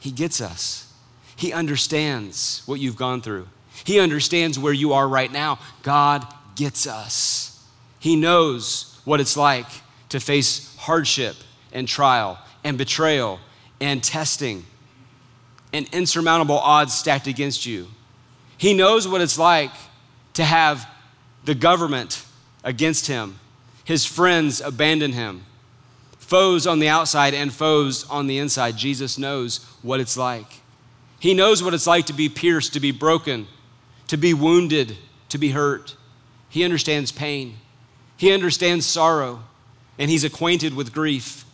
He 0.00 0.10
gets 0.10 0.40
us. 0.40 0.92
He 1.36 1.52
understands 1.52 2.62
what 2.66 2.80
you've 2.80 2.96
gone 2.96 3.22
through. 3.22 3.46
He 3.84 4.00
understands 4.00 4.58
where 4.58 4.72
you 4.72 4.92
are 4.92 5.06
right 5.06 5.30
now. 5.30 5.60
God 5.82 6.26
gets 6.56 6.86
us. 6.86 7.64
He 8.00 8.16
knows 8.16 9.00
what 9.04 9.20
it's 9.20 9.36
like 9.36 9.66
to 10.08 10.18
face 10.18 10.76
hardship 10.78 11.36
and 11.72 11.86
trial 11.86 12.38
and 12.64 12.76
betrayal 12.76 13.38
and 13.80 14.02
testing 14.02 14.64
and 15.72 15.88
insurmountable 15.92 16.58
odds 16.58 16.94
stacked 16.94 17.26
against 17.26 17.64
you. 17.66 17.88
He 18.56 18.74
knows 18.74 19.08
what 19.08 19.20
it's 19.20 19.38
like 19.38 19.72
to 20.34 20.44
have 20.44 20.86
the 21.44 21.54
government 21.54 22.24
against 22.62 23.06
him, 23.06 23.38
his 23.84 24.04
friends 24.04 24.60
abandon 24.60 25.12
him, 25.12 25.44
foes 26.18 26.66
on 26.66 26.78
the 26.78 26.88
outside 26.88 27.34
and 27.34 27.52
foes 27.52 28.08
on 28.08 28.26
the 28.26 28.38
inside. 28.38 28.76
Jesus 28.76 29.18
knows 29.18 29.64
what 29.82 30.00
it's 30.00 30.16
like. 30.16 30.60
He 31.18 31.34
knows 31.34 31.62
what 31.62 31.74
it's 31.74 31.86
like 31.86 32.06
to 32.06 32.12
be 32.12 32.28
pierced, 32.28 32.72
to 32.74 32.80
be 32.80 32.92
broken, 32.92 33.46
to 34.08 34.16
be 34.16 34.34
wounded, 34.34 34.96
to 35.28 35.38
be 35.38 35.50
hurt. 35.50 35.96
He 36.48 36.64
understands 36.64 37.12
pain, 37.12 37.56
he 38.16 38.32
understands 38.32 38.86
sorrow, 38.86 39.44
and 39.98 40.10
he's 40.10 40.24
acquainted 40.24 40.74
with 40.74 40.92
grief. 40.92 41.44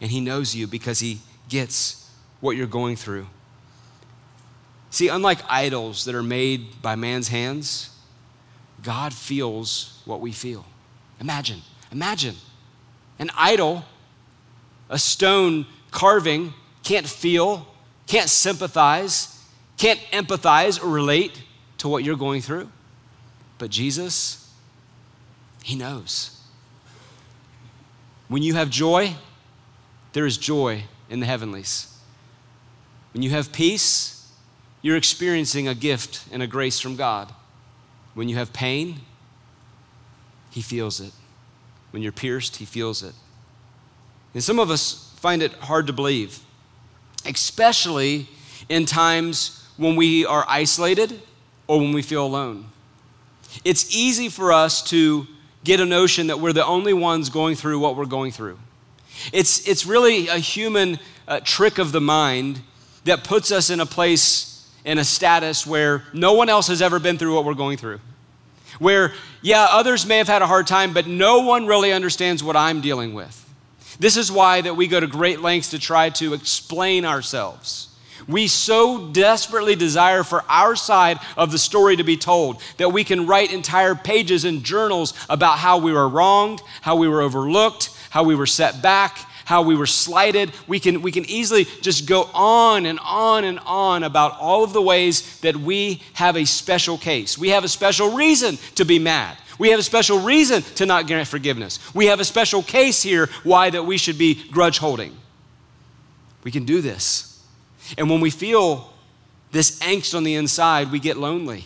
And 0.00 0.10
he 0.10 0.20
knows 0.20 0.54
you 0.54 0.66
because 0.66 1.00
he 1.00 1.20
gets 1.54 2.10
what 2.40 2.56
you're 2.56 2.66
going 2.66 2.96
through. 2.96 3.28
See, 4.90 5.06
unlike 5.06 5.38
idols 5.48 6.04
that 6.04 6.14
are 6.16 6.22
made 6.22 6.82
by 6.82 6.96
man's 6.96 7.28
hands, 7.28 7.90
God 8.82 9.14
feels 9.14 10.02
what 10.04 10.20
we 10.20 10.32
feel. 10.32 10.66
Imagine, 11.20 11.62
imagine. 11.92 12.34
An 13.20 13.30
idol, 13.36 13.84
a 14.88 14.98
stone 14.98 15.64
carving, 15.92 16.52
can't 16.82 17.06
feel, 17.06 17.68
can't 18.08 18.28
sympathize, 18.28 19.40
can't 19.76 20.00
empathize 20.12 20.82
or 20.82 20.88
relate 20.88 21.40
to 21.78 21.88
what 21.88 22.02
you're 22.02 22.16
going 22.16 22.42
through. 22.42 22.68
But 23.58 23.70
Jesus, 23.70 24.52
He 25.62 25.76
knows. 25.76 26.36
When 28.26 28.42
you 28.42 28.54
have 28.54 28.70
joy, 28.70 29.14
there 30.14 30.26
is 30.26 30.36
joy 30.36 30.82
in 31.10 31.20
the 31.20 31.26
heavenlies. 31.26 31.96
When 33.12 33.22
you 33.22 33.30
have 33.30 33.52
peace, 33.52 34.30
you're 34.82 34.96
experiencing 34.96 35.68
a 35.68 35.74
gift 35.74 36.24
and 36.32 36.42
a 36.42 36.46
grace 36.46 36.80
from 36.80 36.96
God. 36.96 37.32
When 38.14 38.28
you 38.28 38.36
have 38.36 38.52
pain, 38.52 39.00
He 40.50 40.60
feels 40.60 41.00
it. 41.00 41.12
When 41.90 42.02
you're 42.02 42.12
pierced, 42.12 42.56
He 42.56 42.64
feels 42.64 43.02
it. 43.02 43.14
And 44.34 44.42
some 44.42 44.58
of 44.58 44.70
us 44.70 45.12
find 45.16 45.42
it 45.42 45.52
hard 45.54 45.86
to 45.86 45.92
believe, 45.92 46.40
especially 47.24 48.28
in 48.68 48.84
times 48.84 49.66
when 49.76 49.96
we 49.96 50.26
are 50.26 50.44
isolated 50.48 51.20
or 51.66 51.78
when 51.78 51.92
we 51.92 52.02
feel 52.02 52.26
alone. 52.26 52.66
It's 53.64 53.94
easy 53.94 54.28
for 54.28 54.52
us 54.52 54.82
to 54.90 55.26
get 55.62 55.80
a 55.80 55.86
notion 55.86 56.26
that 56.26 56.40
we're 56.40 56.52
the 56.52 56.66
only 56.66 56.92
ones 56.92 57.30
going 57.30 57.54
through 57.56 57.78
what 57.78 57.96
we're 57.96 58.04
going 58.04 58.32
through. 58.32 58.58
It's, 59.32 59.66
it's 59.68 59.86
really 59.86 60.28
a 60.28 60.38
human 60.38 60.98
uh, 61.26 61.40
trick 61.40 61.78
of 61.78 61.92
the 61.92 62.00
mind 62.00 62.60
that 63.04 63.24
puts 63.24 63.52
us 63.52 63.70
in 63.70 63.80
a 63.80 63.86
place, 63.86 64.68
in 64.84 64.98
a 64.98 65.04
status 65.04 65.66
where 65.66 66.04
no 66.12 66.32
one 66.32 66.48
else 66.48 66.68
has 66.68 66.82
ever 66.82 66.98
been 66.98 67.18
through 67.18 67.34
what 67.34 67.44
we're 67.44 67.54
going 67.54 67.76
through. 67.76 68.00
Where, 68.78 69.12
yeah, 69.42 69.66
others 69.70 70.04
may 70.04 70.18
have 70.18 70.26
had 70.26 70.42
a 70.42 70.46
hard 70.46 70.66
time, 70.66 70.92
but 70.92 71.06
no 71.06 71.40
one 71.40 71.66
really 71.66 71.92
understands 71.92 72.42
what 72.42 72.56
I'm 72.56 72.80
dealing 72.80 73.14
with. 73.14 73.40
This 73.98 74.16
is 74.16 74.32
why 74.32 74.60
that 74.62 74.74
we 74.74 74.88
go 74.88 74.98
to 74.98 75.06
great 75.06 75.40
lengths 75.40 75.70
to 75.70 75.78
try 75.78 76.10
to 76.10 76.34
explain 76.34 77.04
ourselves. 77.04 77.88
We 78.26 78.46
so 78.46 79.08
desperately 79.08 79.74
desire 79.76 80.24
for 80.24 80.44
our 80.48 80.76
side 80.76 81.18
of 81.36 81.52
the 81.52 81.58
story 81.58 81.96
to 81.96 82.04
be 82.04 82.16
told 82.16 82.60
that 82.78 82.88
we 82.88 83.04
can 83.04 83.26
write 83.26 83.52
entire 83.52 83.94
pages 83.94 84.44
in 84.44 84.62
journals 84.62 85.12
about 85.28 85.58
how 85.58 85.78
we 85.78 85.92
were 85.92 86.08
wronged, 86.08 86.62
how 86.80 86.96
we 86.96 87.06
were 87.06 87.20
overlooked, 87.20 87.90
how 88.14 88.22
we 88.22 88.36
were 88.36 88.46
set 88.46 88.80
back, 88.80 89.18
how 89.44 89.62
we 89.62 89.74
were 89.74 89.86
slighted. 89.86 90.52
We 90.68 90.78
can, 90.78 91.02
we 91.02 91.10
can 91.10 91.24
easily 91.24 91.64
just 91.80 92.06
go 92.06 92.30
on 92.32 92.86
and 92.86 93.00
on 93.00 93.42
and 93.42 93.58
on 93.66 94.04
about 94.04 94.38
all 94.38 94.62
of 94.62 94.72
the 94.72 94.80
ways 94.80 95.40
that 95.40 95.56
we 95.56 96.00
have 96.12 96.36
a 96.36 96.44
special 96.44 96.96
case. 96.96 97.36
We 97.36 97.48
have 97.48 97.64
a 97.64 97.68
special 97.68 98.12
reason 98.12 98.56
to 98.76 98.84
be 98.84 99.00
mad. 99.00 99.36
We 99.58 99.70
have 99.70 99.80
a 99.80 99.82
special 99.82 100.20
reason 100.20 100.62
to 100.76 100.86
not 100.86 101.08
grant 101.08 101.26
forgiveness. 101.26 101.80
We 101.92 102.06
have 102.06 102.20
a 102.20 102.24
special 102.24 102.62
case 102.62 103.02
here 103.02 103.28
why 103.42 103.70
that 103.70 103.82
we 103.82 103.98
should 103.98 104.16
be 104.16 104.48
grudge 104.48 104.78
holding. 104.78 105.16
We 106.44 106.52
can 106.52 106.64
do 106.64 106.80
this. 106.80 107.44
And 107.98 108.08
when 108.08 108.20
we 108.20 108.30
feel 108.30 108.94
this 109.50 109.80
angst 109.80 110.16
on 110.16 110.22
the 110.22 110.36
inside, 110.36 110.92
we 110.92 111.00
get 111.00 111.16
lonely 111.16 111.64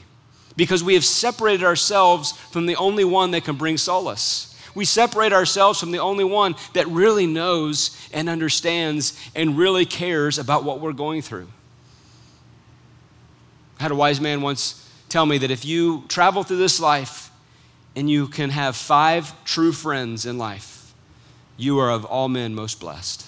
because 0.57 0.83
we 0.83 0.95
have 0.95 1.05
separated 1.05 1.63
ourselves 1.63 2.33
from 2.33 2.65
the 2.65 2.77
only 2.77 3.05
one 3.05 3.33
that 3.33 3.45
can 3.45 3.57
bring 3.57 3.77
solace. 3.77 4.58
We 4.79 4.85
separate 4.85 5.33
ourselves 5.33 5.81
from 5.81 5.91
the 5.91 5.99
only 5.99 6.23
one 6.23 6.55
that 6.75 6.87
really 6.87 7.27
knows 7.27 7.99
and 8.13 8.29
understands 8.29 9.21
and 9.35 9.59
really 9.59 9.85
cares 9.85 10.39
about 10.39 10.63
what 10.63 10.79
we're 10.79 10.93
going 10.93 11.21
through. 11.21 11.49
I 13.81 13.83
had 13.83 13.91
a 13.91 13.97
wise 13.97 14.21
man 14.21 14.41
once 14.41 14.89
tell 15.09 15.27
me 15.27 15.37
that 15.39 15.51
if 15.51 15.65
you 15.65 16.05
travel 16.07 16.45
through 16.45 16.59
this 16.59 16.79
life 16.79 17.33
and 17.97 18.09
you 18.09 18.29
can 18.29 18.51
have 18.51 18.77
five 18.77 19.35
true 19.45 19.73
friends 19.73 20.25
in 20.25 20.39
life, 20.39 20.95
you 21.57 21.81
are 21.81 21.91
of 21.91 22.05
all 22.05 22.29
men 22.29 22.55
most 22.55 22.79
blessed. 22.79 23.27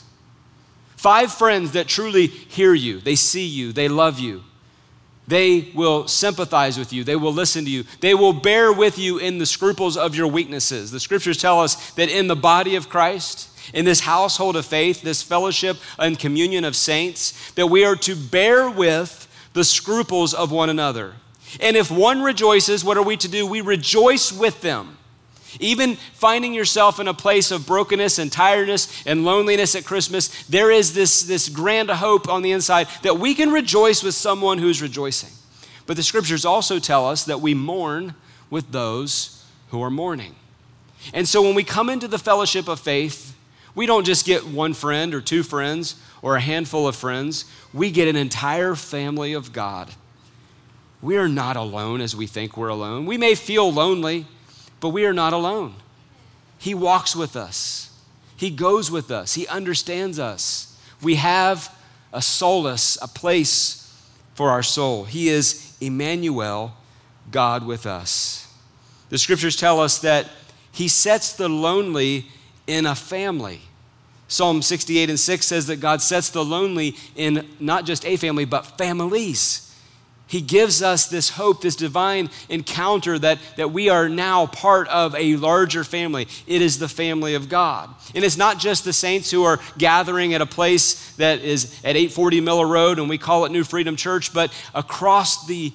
Five 0.95 1.33
friends 1.33 1.73
that 1.73 1.89
truly 1.89 2.29
hear 2.29 2.75
you, 2.75 3.01
they 3.01 3.17
see 3.17 3.45
you, 3.45 3.73
they 3.73 3.89
love 3.89 4.21
you. 4.21 4.45
They 5.31 5.71
will 5.77 6.09
sympathize 6.09 6.77
with 6.77 6.93
you. 6.93 7.05
They 7.05 7.15
will 7.15 7.33
listen 7.33 7.65
to 7.65 7.71
you. 7.71 7.85
They 8.01 8.15
will 8.15 8.33
bear 8.33 8.73
with 8.73 8.99
you 8.99 9.19
in 9.19 9.39
the 9.39 9.47
scruples 9.47 9.97
of 9.97 10.17
your 10.17 10.27
weaknesses. 10.27 10.91
The 10.91 10.99
scriptures 10.99 11.39
tell 11.39 11.61
us 11.61 11.93
that 11.93 12.11
in 12.11 12.27
the 12.27 12.35
body 12.35 12.75
of 12.75 12.89
Christ, 12.89 13.49
in 13.73 13.85
this 13.85 14.01
household 14.01 14.57
of 14.57 14.67
faith, 14.67 15.03
this 15.03 15.23
fellowship 15.23 15.77
and 16.01 16.19
communion 16.19 16.65
of 16.65 16.75
saints, 16.75 17.53
that 17.53 17.69
we 17.69 17.85
are 17.85 17.95
to 17.95 18.17
bear 18.17 18.69
with 18.69 19.29
the 19.53 19.63
scruples 19.63 20.35
of 20.35 20.51
one 20.51 20.69
another. 20.69 21.15
And 21.61 21.77
if 21.77 21.93
one 21.93 22.23
rejoices, 22.23 22.85
what 22.85 22.97
are 22.97 23.05
we 23.05 23.17
to 23.19 23.29
do? 23.29 23.47
We 23.47 23.61
rejoice 23.61 24.33
with 24.33 24.61
them. 24.63 24.97
Even 25.59 25.97
finding 25.97 26.55
yourself 26.55 27.01
in 27.01 27.09
a 27.09 27.15
place 27.15 27.51
of 27.51 27.67
brokenness 27.67 28.19
and 28.19 28.31
tiredness 28.31 29.05
and 29.05 29.25
loneliness 29.25 29.75
at 29.75 29.85
Christmas, 29.85 30.45
there 30.45 30.71
is 30.71 30.95
this, 30.95 31.23
this 31.23 31.49
grand 31.49 31.91
hope 31.91 32.29
on 32.29 32.43
the 32.43 32.53
inside 32.53 32.87
that 33.03 33.19
we 33.19 33.35
can 33.35 33.51
rejoice 33.51 34.03
with 34.03 34.15
someone 34.15 34.59
who's 34.59 34.81
rejoicing. 34.81 35.31
But 35.87 35.97
the 35.97 36.03
scriptures 36.03 36.45
also 36.45 36.79
tell 36.79 37.09
us 37.09 37.25
that 37.25 37.41
we 37.41 37.55
mourn 37.55 38.15
with 38.49 38.71
those 38.71 39.45
who 39.71 39.83
are 39.83 39.91
mourning. 39.91 40.37
And 41.13 41.27
so 41.27 41.43
when 41.43 41.55
we 41.55 41.65
come 41.65 41.89
into 41.89 42.07
the 42.07 42.19
fellowship 42.19 42.69
of 42.69 42.79
faith, 42.79 43.37
we 43.75 43.87
don't 43.87 44.05
just 44.05 44.27
get 44.27 44.47
one 44.47 44.75
friend 44.75 45.15
or 45.15 45.21
two 45.21 45.43
friends 45.43 45.97
or 46.23 46.37
a 46.37 46.41
handful 46.41 46.87
of 46.87 46.95
friends, 46.95 47.45
we 47.73 47.91
get 47.91 48.09
an 48.09 48.17
entire 48.17 48.75
family 48.75 49.33
of 49.33 49.53
God. 49.53 49.91
We 51.03 51.17
are 51.17 51.29
not 51.29 51.57
alone 51.57 52.01
as 52.01 52.15
we 52.15 52.27
think 52.27 52.57
we're 52.57 52.69
alone. 52.69 53.07
We 53.07 53.17
may 53.17 53.35
feel 53.35 53.73
lonely. 53.73 54.27
But 54.81 54.89
we 54.91 55.05
are 55.05 55.13
not 55.13 55.33
alone. 55.33 55.75
He 56.59 56.75
walks 56.75 57.15
with 57.15 57.37
us, 57.37 57.91
He 58.37 58.51
goes 58.51 58.91
with 58.91 59.11
us, 59.11 59.35
He 59.35 59.47
understands 59.47 60.19
us. 60.19 60.79
We 61.03 61.15
have 61.15 61.75
a 62.13 62.21
solace, 62.21 62.99
a 63.01 63.09
place 63.09 63.81
for 64.35 64.51
our 64.51 64.63
soul. 64.63 65.05
He 65.05 65.29
is 65.29 65.77
Emmanuel, 65.81 66.75
God 67.31 67.65
with 67.65 67.87
us. 67.87 68.53
The 69.09 69.19
scriptures 69.19 69.57
tell 69.57 69.81
us 69.81 69.99
that 70.01 70.29
He 70.73 70.89
sets 70.89 71.33
the 71.33 71.49
lonely 71.49 72.27
in 72.67 72.87
a 72.87 72.95
family. 72.95 73.61
Psalm 74.29 74.63
68 74.63 75.11
and 75.11 75.19
6 75.19 75.47
says 75.47 75.67
that 75.67 75.77
God 75.77 76.01
sets 76.01 76.31
the 76.31 76.45
lonely 76.45 76.95
in 77.17 77.49
not 77.59 77.85
just 77.85 78.05
a 78.05 78.17
family, 78.17 78.45
but 78.45 78.79
families. 78.79 79.70
He 80.31 80.41
gives 80.41 80.81
us 80.81 81.09
this 81.09 81.31
hope, 81.31 81.61
this 81.61 81.75
divine 81.75 82.31
encounter 82.49 83.19
that, 83.19 83.41
that 83.57 83.73
we 83.73 83.89
are 83.89 84.09
now 84.09 84.47
part 84.47 84.87
of 84.87 85.13
a 85.17 85.35
larger 85.35 85.83
family. 85.83 86.29
It 86.47 86.63
is 86.63 86.79
the 86.79 86.89
family 86.89 87.35
of 87.35 87.49
God. 87.49 87.91
And 88.15 88.25
it's 88.25 88.37
not 88.37 88.61
just 88.61 88.85
the 88.85 88.93
saints 88.93 89.33
who 89.33 89.43
are 89.43 89.59
gathering 89.77 90.33
at 90.33 90.41
a 90.41 90.47
place 90.47 91.17
that 91.17 91.41
is 91.41 91.75
at 91.83 91.97
840 91.97 92.43
Miller 92.43 92.69
Road 92.69 93.01
and 93.01 93.09
we 93.09 93.19
call 93.19 93.45
it 93.45 93.51
New 93.51 93.65
Freedom 93.65 93.97
Church, 93.97 94.33
but 94.33 94.55
across 94.73 95.49
the 95.49 95.73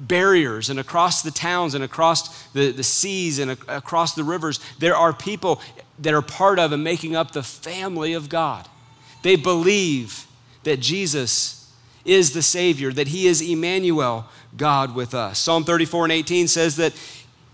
barriers 0.00 0.68
and 0.68 0.78
across 0.78 1.22
the 1.22 1.30
towns 1.30 1.74
and 1.74 1.82
across 1.82 2.42
the, 2.48 2.72
the 2.72 2.84
seas 2.84 3.38
and 3.38 3.52
across 3.68 4.14
the 4.14 4.22
rivers, 4.22 4.60
there 4.80 4.94
are 4.94 5.14
people 5.14 5.62
that 5.98 6.12
are 6.12 6.20
part 6.20 6.58
of 6.58 6.72
and 6.72 6.84
making 6.84 7.16
up 7.16 7.30
the 7.30 7.42
family 7.42 8.12
of 8.12 8.28
God. 8.28 8.68
They 9.22 9.36
believe 9.36 10.26
that 10.64 10.78
Jesus 10.80 11.55
is 12.06 12.32
the 12.32 12.42
Savior, 12.42 12.92
that 12.92 13.08
He 13.08 13.26
is 13.26 13.42
Emmanuel, 13.42 14.26
God 14.56 14.94
with 14.94 15.14
us. 15.14 15.38
Psalm 15.38 15.64
34 15.64 16.04
and 16.04 16.12
18 16.12 16.48
says 16.48 16.76
that 16.76 16.94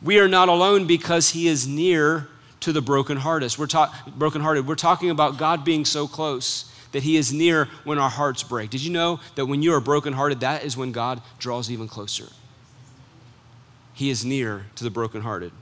we 0.03 0.19
are 0.19 0.29
not 0.29 0.49
alone 0.49 0.87
because 0.87 1.31
He 1.31 1.49
is 1.49 1.67
near 1.67 2.29
to 2.61 2.73
the 2.73 2.83
brokenhearted. 2.83 3.57
We're, 3.59 3.67
ta- 3.67 3.93
brokenhearted. 4.17 4.67
We're 4.67 4.75
talking 4.75 5.11
about 5.11 5.39
God 5.39 5.65
being 5.65 5.85
so 5.85 6.07
close 6.07 6.71
that 6.93 7.03
He 7.03 7.17
is 7.17 7.33
near 7.33 7.67
when 7.85 7.99
our 7.99 8.11
hearts 8.11 8.43
break. 8.43 8.71
Did 8.71 8.85
you 8.85 8.93
know 8.93 9.21
that 9.35 9.47
when 9.47 9.63
you 9.63 9.73
are 9.75 9.81
brokenhearted, 9.81 10.41
that 10.41 10.65
is 10.65 10.77
when 10.77 10.93
God 10.93 11.23
draws 11.39 11.71
even 11.71 11.89
closer? 11.89 12.29
He 13.95 14.11
is 14.11 14.25
near 14.25 14.67
to 14.77 14.85
the 14.85 14.91
brokenhearted. 14.91 15.53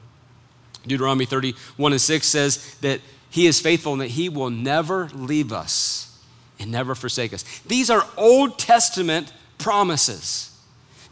Deuteronomy 0.86 1.26
31 1.26 1.92
and 1.92 2.00
6 2.00 2.26
says 2.26 2.74
that 2.76 3.00
He 3.30 3.46
is 3.46 3.60
faithful 3.60 3.92
and 3.92 4.02
that 4.02 4.08
He 4.08 4.28
will 4.28 4.50
never 4.50 5.08
leave 5.10 5.52
us 5.52 6.09
and 6.60 6.70
never 6.70 6.94
forsake 6.94 7.32
us. 7.32 7.42
These 7.66 7.90
are 7.90 8.06
Old 8.16 8.58
Testament 8.58 9.32
promises. 9.58 10.46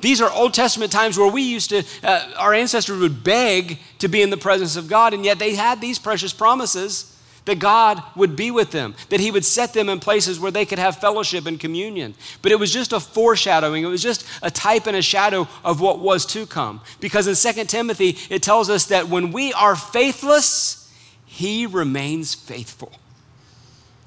These 0.01 0.21
are 0.21 0.31
Old 0.31 0.55
Testament 0.55 0.93
times 0.93 1.19
where 1.19 1.31
we 1.31 1.43
used 1.43 1.71
to, 1.71 1.83
uh, 2.05 2.33
our 2.37 2.55
ancestors 2.55 3.01
would 3.01 3.25
beg 3.25 3.79
to 3.99 4.09
be 4.09 4.23
in 4.23 4.31
the 4.31 4.37
presence 4.37 4.77
of 4.77 4.89
God, 4.89 5.13
and 5.13 5.25
yet 5.25 5.39
they 5.39 5.57
had 5.57 5.81
these 5.81 5.99
precious 5.99 6.33
promises 6.33 7.17
that 7.47 7.59
God 7.59 8.03
would 8.15 8.37
be 8.37 8.51
with 8.51 8.71
them, 8.71 8.95
that 9.09 9.21
He 9.21 9.31
would 9.31 9.45
set 9.45 9.73
them 9.73 9.89
in 9.89 9.99
places 9.99 10.39
where 10.39 10.53
they 10.53 10.67
could 10.67 10.79
have 10.79 10.99
fellowship 10.99 11.47
and 11.47 11.59
communion. 11.59 12.15
But 12.43 12.53
it 12.53 12.61
was 12.61 12.73
just 12.73 12.93
a 12.93 13.01
foreshadowing, 13.01 13.83
it 13.83 13.89
was 13.89 14.03
just 14.03 14.25
a 14.43 14.51
type 14.51 14.87
and 14.87 14.97
a 14.97 15.03
shadow 15.03 15.49
of 15.65 15.81
what 15.81 15.99
was 15.99 16.27
to 16.27 16.47
come. 16.47 16.81
Because 17.01 17.27
in 17.27 17.55
2 17.55 17.65
Timothy, 17.65 18.19
it 18.31 18.43
tells 18.43 18.71
us 18.71 18.85
that 18.87 19.09
when 19.09 19.33
we 19.33 19.53
are 19.55 19.75
faithless, 19.75 20.93
He 21.25 21.67
remains 21.67 22.35
faithful. 22.35 22.93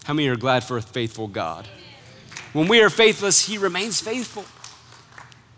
How 0.06 0.14
many 0.14 0.28
are 0.30 0.36
glad 0.36 0.64
for 0.64 0.78
a 0.78 0.82
faithful 0.82 1.28
God? 1.28 1.68
When 2.54 2.68
we 2.68 2.82
are 2.82 2.90
faithless, 2.90 3.46
He 3.46 3.58
remains 3.58 4.02
faithful. 4.02 4.46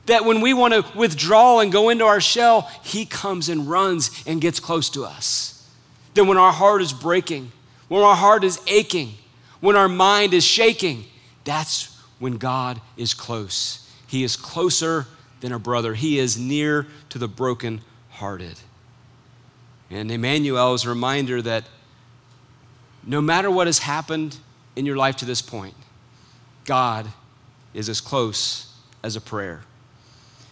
That 0.06 0.26
when 0.26 0.42
we 0.42 0.54
want 0.54 0.74
to 0.74 0.98
withdraw 0.98 1.60
and 1.60 1.72
go 1.72 1.90
into 1.90 2.06
our 2.06 2.20
shell, 2.20 2.70
He 2.84 3.06
comes 3.06 3.48
and 3.48 3.70
runs 3.70 4.24
and 4.28 4.42
gets 4.42 4.60
close 4.60 4.90
to 4.92 5.06
us. 5.06 5.68
That 6.14 6.26
when 6.26 6.38
our 6.38 6.52
heart 6.52 6.82
is 6.82 6.94
breaking, 6.94 7.52
when 7.88 8.04
our 8.04 8.16
heart 8.16 8.44
is 8.44 8.60
aching, 8.68 9.14
when 9.62 9.76
our 9.76 9.88
mind 9.88 10.34
is 10.34 10.44
shaking, 10.44 11.06
that's 11.46 11.98
when 12.20 12.38
God 12.38 12.82
is 12.98 13.14
close. 13.14 13.90
He 14.06 14.24
is 14.24 14.36
closer 14.36 15.08
than 15.40 15.52
a 15.52 15.60
brother, 15.60 15.94
He 15.94 16.20
is 16.20 16.38
near 16.38 16.86
to 17.10 17.18
the 17.18 17.28
broken-hearted. 17.28 18.60
And 19.90 20.12
Emmanuel 20.12 20.74
is 20.74 20.86
a 20.86 20.90
reminder 20.90 21.42
that 21.42 21.66
no 23.06 23.22
matter 23.22 23.52
what 23.52 23.68
has 23.68 23.80
happened 23.80 24.38
in 24.76 24.86
your 24.86 24.98
life 24.98 25.16
to 25.18 25.26
this 25.26 25.42
point, 25.42 25.76
God 26.66 27.08
is 27.74 27.90
as 27.90 28.00
close 28.00 28.74
as 29.04 29.16
a 29.16 29.22
prayer. 29.22 29.62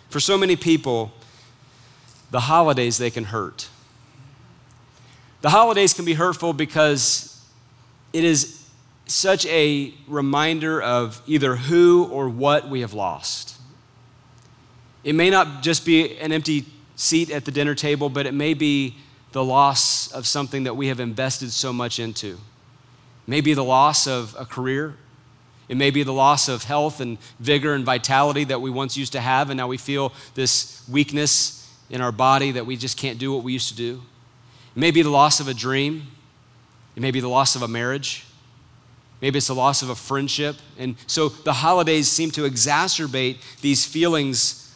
For 0.10 0.20
so 0.20 0.38
many 0.38 0.56
people, 0.56 1.14
the 2.32 2.42
holidays 2.42 2.98
they 2.98 3.12
can 3.12 3.26
hurt. 3.26 3.70
The 5.42 5.50
holidays 5.50 5.94
can 5.94 6.06
be 6.06 6.14
hurtful 6.14 6.54
because 6.54 7.42
it 8.14 8.24
is 8.24 8.70
such 9.06 9.46
a 9.48 9.94
reminder 10.08 10.82
of 10.82 11.22
either 11.28 11.56
who 11.56 12.06
or 12.12 12.30
what 12.30 12.70
we 12.70 12.82
have 12.82 12.94
lost. 12.94 13.58
It 15.04 15.16
may 15.16 15.30
not 15.30 15.64
just 15.64 15.86
be 15.86 16.18
an 16.20 16.32
empty 16.32 16.66
seat 16.96 17.32
at 17.32 17.46
the 17.46 17.52
dinner 17.52 17.74
table, 17.74 18.10
but 18.10 18.26
it 18.26 18.34
may 18.34 18.54
be 18.54 18.96
the 19.32 19.44
loss 19.44 20.12
of 20.12 20.28
something 20.28 20.64
that 20.64 20.76
we 20.76 20.88
have 20.88 21.00
invested 21.00 21.52
so 21.52 21.72
much 21.72 22.00
into. 22.00 22.38
Maybe 23.28 23.54
the 23.54 23.64
loss 23.64 24.08
of 24.08 24.36
a 24.38 24.46
career. 24.46 24.96
It 25.70 25.78
may 25.78 25.90
be 25.90 26.04
the 26.04 26.14
loss 26.14 26.50
of 26.50 26.64
health 26.64 27.00
and 27.00 27.18
vigor 27.40 27.74
and 27.74 27.86
vitality 27.86 28.44
that 28.46 28.60
we 28.60 28.70
once 28.70 28.98
used 28.98 29.14
to 29.14 29.22
have, 29.22 29.50
and 29.50 29.58
now 29.58 29.68
we 29.68 29.78
feel 29.78 30.12
this 30.34 30.86
weakness 30.90 31.58
in 31.90 32.02
our 32.02 32.12
body 32.12 32.52
that 32.52 32.66
we 32.66 32.76
just 32.76 32.98
can't 32.98 33.20
do 33.20 33.34
what 33.34 33.44
we 33.44 33.54
used 33.54 33.70
to 33.70 33.76
do. 33.76 34.02
It 34.76 34.80
may 34.80 34.92
be 34.92 35.02
the 35.02 35.10
loss 35.10 35.40
of 35.40 35.48
a 35.48 35.54
dream. 35.54 36.08
It 36.96 37.02
may 37.02 37.12
be 37.12 37.20
the 37.20 37.30
loss 37.30 37.56
of 37.56 37.62
a 37.62 37.68
marriage. 37.68 38.26
Maybe 39.22 39.38
it's 39.38 39.48
the 39.48 39.56
loss 39.56 39.82
of 39.82 39.90
a 39.90 39.96
friendship. 39.96 40.58
And 40.78 40.96
so 41.08 41.30
the 41.30 41.54
holidays 41.54 42.10
seem 42.10 42.32
to 42.32 42.42
exacerbate 42.42 43.38
these 43.62 43.86
feelings 43.86 44.76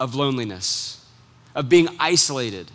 of 0.00 0.14
loneliness, 0.14 1.06
of 1.54 1.68
being 1.68 1.88
isolated. 2.00 2.70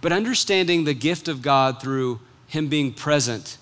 But 0.00 0.12
understanding 0.12 0.84
the 0.84 0.94
gift 0.94 1.28
of 1.28 1.42
God 1.42 1.80
through 1.80 2.20
Him 2.46 2.68
being 2.68 2.92
present, 2.92 3.58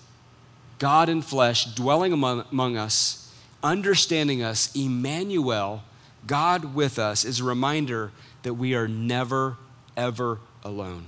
God 0.77 1.09
in 1.09 1.21
flesh, 1.21 1.65
dwelling 1.65 2.13
among, 2.13 2.45
among 2.51 2.77
us, 2.77 3.33
understanding 3.61 4.41
us, 4.41 4.73
Emmanuel, 4.75 5.83
God 6.25 6.73
with 6.73 6.97
us, 6.97 7.25
is 7.25 7.39
a 7.39 7.43
reminder 7.43 8.11
that 8.43 8.53
we 8.53 8.73
are 8.73 8.87
never, 8.87 9.57
ever 9.97 10.39
alone. 10.63 11.07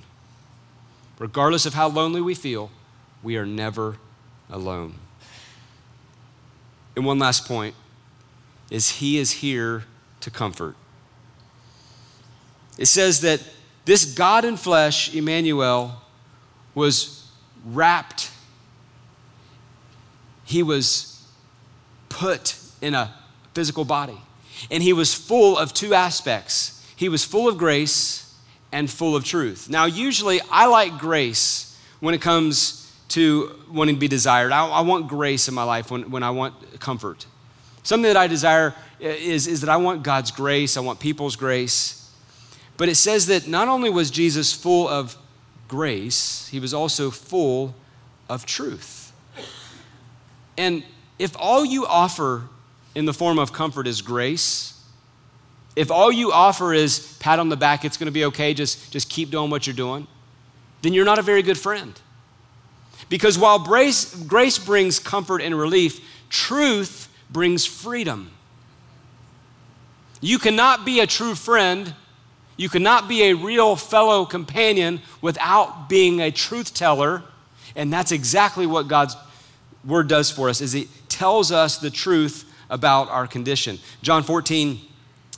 Regardless 1.17 1.65
of 1.65 1.73
how 1.73 1.87
lonely 1.87 2.19
we 2.19 2.33
feel, 2.33 2.71
we 3.23 3.37
are 3.37 3.45
never 3.45 3.97
alone. 4.49 4.95
And 6.95 7.05
one 7.05 7.19
last 7.19 7.47
point 7.47 7.75
is 8.69 8.97
He 8.97 9.17
is 9.17 9.31
here 9.31 9.85
to 10.19 10.29
comfort. 10.29 10.75
It 12.77 12.87
says 12.87 13.21
that 13.21 13.41
this 13.85 14.05
God 14.05 14.45
in 14.45 14.57
flesh, 14.57 15.13
Emmanuel, 15.13 16.01
was 16.75 17.29
wrapped, 17.65 18.31
he 20.45 20.63
was 20.63 21.25
put 22.09 22.55
in 22.81 22.93
a 22.93 23.13
physical 23.53 23.85
body. 23.85 24.17
And 24.69 24.83
he 24.83 24.93
was 24.93 25.13
full 25.13 25.57
of 25.57 25.73
two 25.73 25.93
aspects 25.93 26.81
he 27.01 27.09
was 27.09 27.25
full 27.25 27.47
of 27.47 27.57
grace 27.57 28.31
and 28.71 28.87
full 28.87 29.15
of 29.15 29.25
truth. 29.25 29.71
Now, 29.71 29.85
usually 29.85 30.39
I 30.51 30.67
like 30.67 30.99
grace 30.99 31.75
when 31.99 32.13
it 32.13 32.21
comes 32.21 32.95
to 33.07 33.55
wanting 33.71 33.95
to 33.95 33.99
be 33.99 34.07
desired. 34.07 34.51
I, 34.51 34.67
I 34.67 34.81
want 34.81 35.07
grace 35.07 35.47
in 35.47 35.55
my 35.55 35.63
life 35.63 35.89
when, 35.89 36.11
when 36.11 36.21
I 36.21 36.29
want 36.29 36.79
comfort. 36.79 37.25
Something 37.81 38.13
that 38.13 38.17
I 38.17 38.27
desire 38.27 38.75
is, 38.99 39.47
is 39.47 39.61
that 39.61 39.69
I 39.71 39.77
want 39.77 40.03
God's 40.03 40.29
grace, 40.29 40.77
I 40.77 40.81
want 40.81 40.99
people's 40.99 41.35
grace. 41.35 42.00
But 42.81 42.89
it 42.89 42.95
says 42.95 43.27
that 43.27 43.47
not 43.47 43.67
only 43.67 43.91
was 43.91 44.09
Jesus 44.09 44.53
full 44.53 44.87
of 44.87 45.15
grace, 45.67 46.47
he 46.47 46.59
was 46.59 46.73
also 46.73 47.11
full 47.11 47.75
of 48.27 48.43
truth. 48.47 49.13
And 50.57 50.83
if 51.19 51.35
all 51.37 51.63
you 51.63 51.85
offer 51.85 52.49
in 52.95 53.05
the 53.05 53.13
form 53.13 53.37
of 53.37 53.53
comfort 53.53 53.85
is 53.85 54.01
grace, 54.01 54.81
if 55.75 55.91
all 55.91 56.11
you 56.11 56.31
offer 56.31 56.73
is 56.73 57.15
pat 57.19 57.37
on 57.37 57.49
the 57.49 57.55
back, 57.55 57.85
it's 57.85 57.97
going 57.97 58.07
to 58.07 58.11
be 58.11 58.25
okay, 58.25 58.51
just, 58.55 58.91
just 58.91 59.11
keep 59.11 59.29
doing 59.29 59.51
what 59.51 59.67
you're 59.67 59.75
doing, 59.75 60.07
then 60.81 60.91
you're 60.91 61.05
not 61.05 61.19
a 61.19 61.21
very 61.21 61.43
good 61.43 61.59
friend. 61.59 62.01
Because 63.09 63.37
while 63.37 63.59
grace, 63.59 64.15
grace 64.23 64.57
brings 64.57 64.97
comfort 64.97 65.43
and 65.43 65.55
relief, 65.55 65.99
truth 66.29 67.15
brings 67.29 67.63
freedom. 67.63 68.31
You 70.19 70.39
cannot 70.39 70.83
be 70.83 70.99
a 70.99 71.05
true 71.05 71.35
friend 71.35 71.93
you 72.57 72.69
cannot 72.69 73.07
be 73.07 73.23
a 73.23 73.33
real 73.33 73.75
fellow 73.75 74.25
companion 74.25 75.01
without 75.21 75.89
being 75.89 76.21
a 76.21 76.31
truth 76.31 76.73
teller. 76.73 77.23
And 77.75 77.91
that's 77.91 78.11
exactly 78.11 78.65
what 78.65 78.87
God's 78.87 79.15
word 79.85 80.07
does 80.07 80.29
for 80.29 80.49
us 80.49 80.61
is 80.61 80.75
it 80.75 80.87
tells 81.09 81.51
us 81.51 81.77
the 81.77 81.89
truth 81.89 82.45
about 82.69 83.09
our 83.09 83.27
condition. 83.27 83.79
John 84.01 84.23
14 84.23 84.79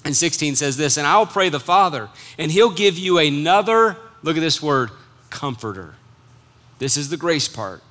and 0.06 0.16
16 0.16 0.56
says 0.56 0.78
this, 0.78 0.98
and 0.98 1.08
I'll 1.08 1.26
pray 1.26 1.50
the 1.50 1.60
Father, 1.60 2.10
and 2.38 2.52
he'll 2.52 2.72
give 2.72 2.98
you 2.98 3.20
another, 3.20 3.98
look 4.22 4.36
at 4.36 4.42
this 4.42 4.62
word, 4.62 4.90
comforter. 5.30 5.96
This 6.80 6.98
is 6.98 7.10
the 7.10 7.18
grace 7.18 7.48
part. 7.48 7.82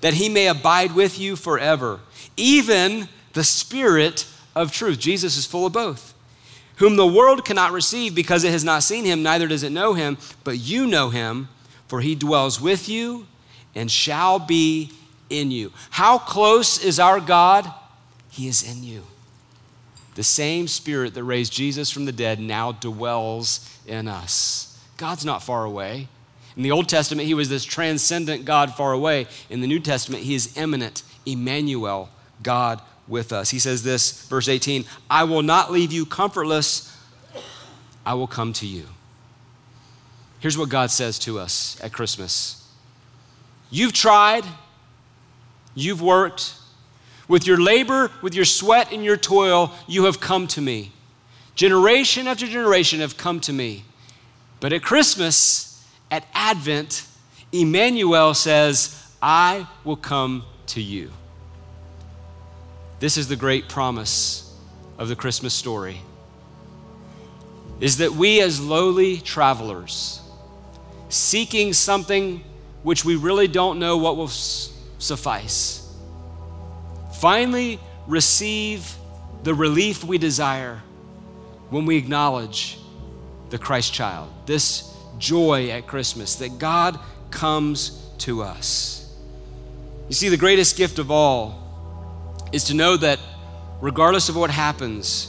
That 0.00 0.14
he 0.14 0.28
may 0.28 0.48
abide 0.48 0.94
with 0.94 1.18
you 1.18 1.36
forever, 1.36 2.00
even 2.36 3.08
the 3.32 3.44
Spirit 3.44 4.26
of 4.54 4.72
truth. 4.72 4.98
Jesus 4.98 5.36
is 5.36 5.46
full 5.46 5.66
of 5.66 5.72
both 5.72 6.13
whom 6.76 6.96
the 6.96 7.06
world 7.06 7.44
cannot 7.44 7.72
receive 7.72 8.14
because 8.14 8.44
it 8.44 8.50
has 8.50 8.64
not 8.64 8.82
seen 8.82 9.04
him, 9.04 9.22
neither 9.22 9.46
does 9.46 9.62
it 9.62 9.70
know 9.70 9.94
him, 9.94 10.18
but 10.42 10.58
you 10.58 10.86
know 10.86 11.10
him, 11.10 11.48
for 11.86 12.00
he 12.00 12.14
dwells 12.14 12.60
with 12.60 12.88
you 12.88 13.26
and 13.74 13.90
shall 13.90 14.38
be 14.38 14.92
in 15.30 15.50
you. 15.50 15.72
How 15.90 16.18
close 16.18 16.82
is 16.82 16.98
our 16.98 17.20
God? 17.20 17.72
He 18.30 18.48
is 18.48 18.62
in 18.62 18.82
you. 18.82 19.04
The 20.14 20.22
same 20.22 20.68
spirit 20.68 21.14
that 21.14 21.24
raised 21.24 21.52
Jesus 21.52 21.90
from 21.90 22.04
the 22.04 22.12
dead 22.12 22.38
now 22.38 22.72
dwells 22.72 23.68
in 23.86 24.06
us. 24.08 24.80
God's 24.96 25.24
not 25.24 25.42
far 25.42 25.64
away. 25.64 26.08
In 26.56 26.62
the 26.62 26.70
Old 26.70 26.88
Testament, 26.88 27.26
he 27.26 27.34
was 27.34 27.48
this 27.48 27.64
transcendent 27.64 28.44
God 28.44 28.74
far 28.74 28.92
away. 28.92 29.26
In 29.50 29.60
the 29.60 29.66
New 29.66 29.80
Testament, 29.80 30.22
he 30.22 30.34
is 30.34 30.56
immanent, 30.56 31.02
Emmanuel, 31.26 32.10
God 32.42 32.80
with 33.06 33.32
us. 33.32 33.50
He 33.50 33.58
says 33.58 33.82
this, 33.82 34.26
verse 34.28 34.48
18 34.48 34.84
I 35.10 35.24
will 35.24 35.42
not 35.42 35.70
leave 35.70 35.92
you 35.92 36.06
comfortless, 36.06 36.96
I 38.04 38.14
will 38.14 38.26
come 38.26 38.52
to 38.54 38.66
you. 38.66 38.86
Here's 40.40 40.58
what 40.58 40.68
God 40.68 40.90
says 40.90 41.18
to 41.20 41.38
us 41.38 41.80
at 41.82 41.92
Christmas 41.92 42.68
You've 43.70 43.92
tried, 43.92 44.44
you've 45.74 46.02
worked. 46.02 46.54
With 47.26 47.46
your 47.46 47.58
labor, 47.58 48.10
with 48.20 48.34
your 48.34 48.44
sweat 48.44 48.92
and 48.92 49.02
your 49.02 49.16
toil, 49.16 49.72
you 49.88 50.04
have 50.04 50.20
come 50.20 50.46
to 50.48 50.60
me. 50.60 50.92
Generation 51.54 52.26
after 52.28 52.46
generation 52.46 53.00
have 53.00 53.16
come 53.16 53.40
to 53.40 53.52
me. 53.52 53.84
But 54.60 54.74
at 54.74 54.82
Christmas, 54.82 55.82
at 56.10 56.26
Advent, 56.34 57.06
Emmanuel 57.50 58.34
says, 58.34 59.10
I 59.22 59.66
will 59.84 59.96
come 59.96 60.44
to 60.66 60.82
you. 60.82 61.10
This 63.00 63.16
is 63.16 63.28
the 63.28 63.36
great 63.36 63.68
promise 63.68 64.54
of 64.98 65.08
the 65.08 65.16
Christmas 65.16 65.52
story 65.52 66.00
is 67.80 67.98
that 67.98 68.12
we 68.12 68.40
as 68.40 68.60
lowly 68.60 69.20
travelers 69.20 70.20
seeking 71.08 71.72
something 71.72 72.42
which 72.82 73.04
we 73.04 73.16
really 73.16 73.48
don't 73.48 73.78
know 73.78 73.96
what 73.96 74.16
will 74.16 74.28
suffice 74.28 75.84
finally 77.14 77.78
receive 78.06 78.96
the 79.42 79.54
relief 79.54 80.04
we 80.04 80.18
desire 80.18 80.82
when 81.70 81.86
we 81.86 81.96
acknowledge 81.96 82.78
the 83.50 83.58
Christ 83.58 83.92
child 83.92 84.30
this 84.46 84.94
joy 85.18 85.70
at 85.70 85.86
Christmas 85.86 86.36
that 86.36 86.58
God 86.58 86.98
comes 87.30 88.06
to 88.18 88.42
us. 88.42 89.14
You 90.08 90.14
see 90.14 90.28
the 90.28 90.36
greatest 90.36 90.76
gift 90.76 90.98
of 90.98 91.10
all 91.10 91.63
is 92.54 92.62
to 92.62 92.74
know 92.74 92.96
that 92.96 93.18
regardless 93.80 94.28
of 94.28 94.36
what 94.36 94.48
happens, 94.48 95.28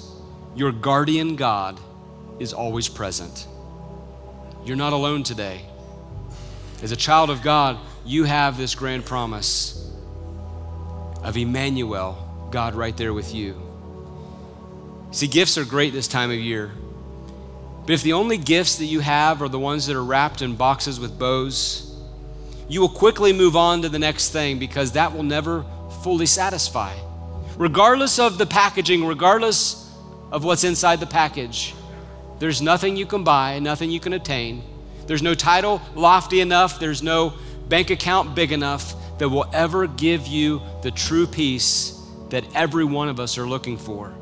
your 0.56 0.72
guardian 0.72 1.36
God 1.36 1.80
is 2.38 2.54
always 2.54 2.88
present. 2.88 3.48
You're 4.64 4.76
not 4.76 4.94
alone 4.94 5.24
today. 5.24 5.66
As 6.84 6.92
a 6.92 6.96
child 6.96 7.32
of 7.32 7.42
God, 7.42 7.80
you 8.06 8.26
have 8.26 8.60
this 8.60 8.76
grand 8.76 9.06
promise 9.06 9.92
of 11.24 11.36
Emmanuel, 11.36 12.48
God 12.52 12.76
right 12.76 12.96
there 12.96 13.12
with 13.12 13.34
you. 13.34 13.60
See, 15.10 15.26
gifts 15.26 15.58
are 15.58 15.66
great 15.66 15.94
this 15.94 16.08
time 16.08 16.30
of 16.30 16.38
year. 16.38 16.74
But 17.88 17.94
if 17.94 18.04
the 18.04 18.14
only 18.14 18.38
gifts 18.38 18.76
that 18.76 18.86
you 18.86 19.00
have 19.00 19.42
are 19.42 19.50
the 19.50 19.58
ones 19.58 19.88
that 19.88 19.96
are 19.96 20.04
wrapped 20.04 20.44
in 20.44 20.56
boxes 20.56 21.00
with 21.00 21.18
bows, 21.18 21.92
you 22.70 22.82
will 22.82 22.90
quickly 22.90 23.34
move 23.34 23.56
on 23.56 23.82
to 23.82 23.90
the 23.90 23.98
next 23.98 24.30
thing 24.30 24.60
because 24.60 24.92
that 24.92 25.12
will 25.12 25.24
never 25.24 25.66
fully 26.04 26.28
satisfy. 26.28 26.94
Regardless 27.58 28.20
of 28.20 28.38
the 28.38 28.46
packaging, 28.46 29.06
regardless 29.06 29.90
of 30.32 30.44
what's 30.44 30.66
inside 30.66 31.00
the 31.00 31.06
package, 31.06 31.74
there's 32.40 32.62
nothing 32.62 32.98
you 32.98 33.06
can 33.06 33.24
buy, 33.24 33.60
nothing 33.60 33.90
you 33.90 34.00
can 34.02 34.12
attain. 34.12 34.62
There's 35.08 35.22
no 35.22 35.34
title 35.34 35.82
lofty 35.96 36.42
enough, 36.42 36.80
there's 36.80 37.02
no 37.02 37.34
bank 37.70 37.92
account 37.92 38.36
big 38.36 38.52
enough 38.52 38.94
that 39.20 39.30
will 39.30 39.46
ever 39.54 39.88
give 39.88 40.28
you 40.28 40.62
the 40.82 40.92
true 40.92 41.26
peace 41.26 41.98
that 42.30 42.44
every 42.54 42.84
one 42.84 43.08
of 43.08 43.20
us 43.22 43.38
are 43.38 43.48
looking 43.48 43.78
for. 43.78 44.14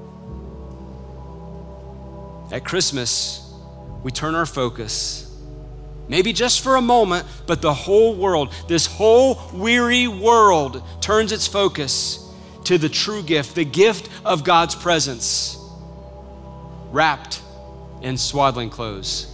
At 2.51 2.63
Christmas, 2.63 3.51
we 4.03 4.11
turn 4.11 4.35
our 4.35 4.45
focus, 4.45 5.35
maybe 6.07 6.33
just 6.33 6.61
for 6.61 6.75
a 6.75 6.81
moment, 6.81 7.25
but 7.47 7.63
the 7.63 7.73
whole 7.73 8.13
world, 8.13 8.53
this 8.67 8.85
whole 8.85 9.41
weary 9.53 10.07
world, 10.07 10.83
turns 11.01 11.31
its 11.31 11.47
focus 11.47 12.22
to 12.65 12.77
the 12.77 12.89
true 12.89 13.23
gift, 13.23 13.55
the 13.55 13.65
gift 13.65 14.09
of 14.25 14.43
God's 14.43 14.75
presence, 14.75 15.57
wrapped 16.91 17.41
in 18.01 18.17
swaddling 18.17 18.69
clothes 18.69 19.27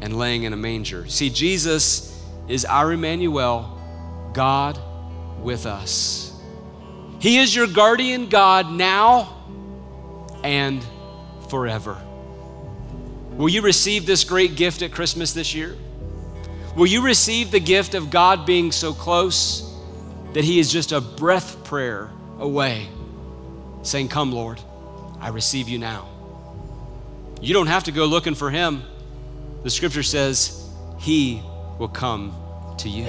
and 0.00 0.18
laying 0.18 0.44
in 0.44 0.52
a 0.52 0.56
manger. 0.56 1.06
See, 1.08 1.30
Jesus 1.30 2.22
is 2.48 2.64
our 2.64 2.92
Emmanuel, 2.92 4.30
God 4.32 4.78
with 5.40 5.66
us. 5.66 6.32
He 7.20 7.38
is 7.38 7.54
your 7.54 7.66
guardian 7.66 8.28
God 8.28 8.70
now 8.70 9.34
and 10.44 10.84
forever. 11.48 12.00
Will 13.32 13.48
you 13.48 13.62
receive 13.62 14.06
this 14.06 14.24
great 14.24 14.56
gift 14.56 14.82
at 14.82 14.92
Christmas 14.92 15.32
this 15.32 15.54
year? 15.54 15.76
Will 16.76 16.86
you 16.86 17.02
receive 17.02 17.50
the 17.50 17.60
gift 17.60 17.94
of 17.94 18.10
God 18.10 18.46
being 18.46 18.70
so 18.72 18.92
close 18.92 19.64
that 20.32 20.44
He 20.44 20.58
is 20.58 20.70
just 20.70 20.92
a 20.92 21.00
breath 21.00 21.64
prayer 21.64 22.10
away, 22.38 22.88
saying, 23.82 24.08
Come, 24.08 24.32
Lord, 24.32 24.60
I 25.20 25.28
receive 25.28 25.68
you 25.68 25.78
now? 25.78 26.08
You 27.40 27.54
don't 27.54 27.66
have 27.68 27.84
to 27.84 27.92
go 27.92 28.06
looking 28.06 28.34
for 28.34 28.50
Him. 28.50 28.82
The 29.62 29.70
scripture 29.70 30.02
says, 30.02 30.68
He 30.98 31.42
will 31.78 31.88
come 31.88 32.34
to 32.78 32.88
you. 32.88 33.08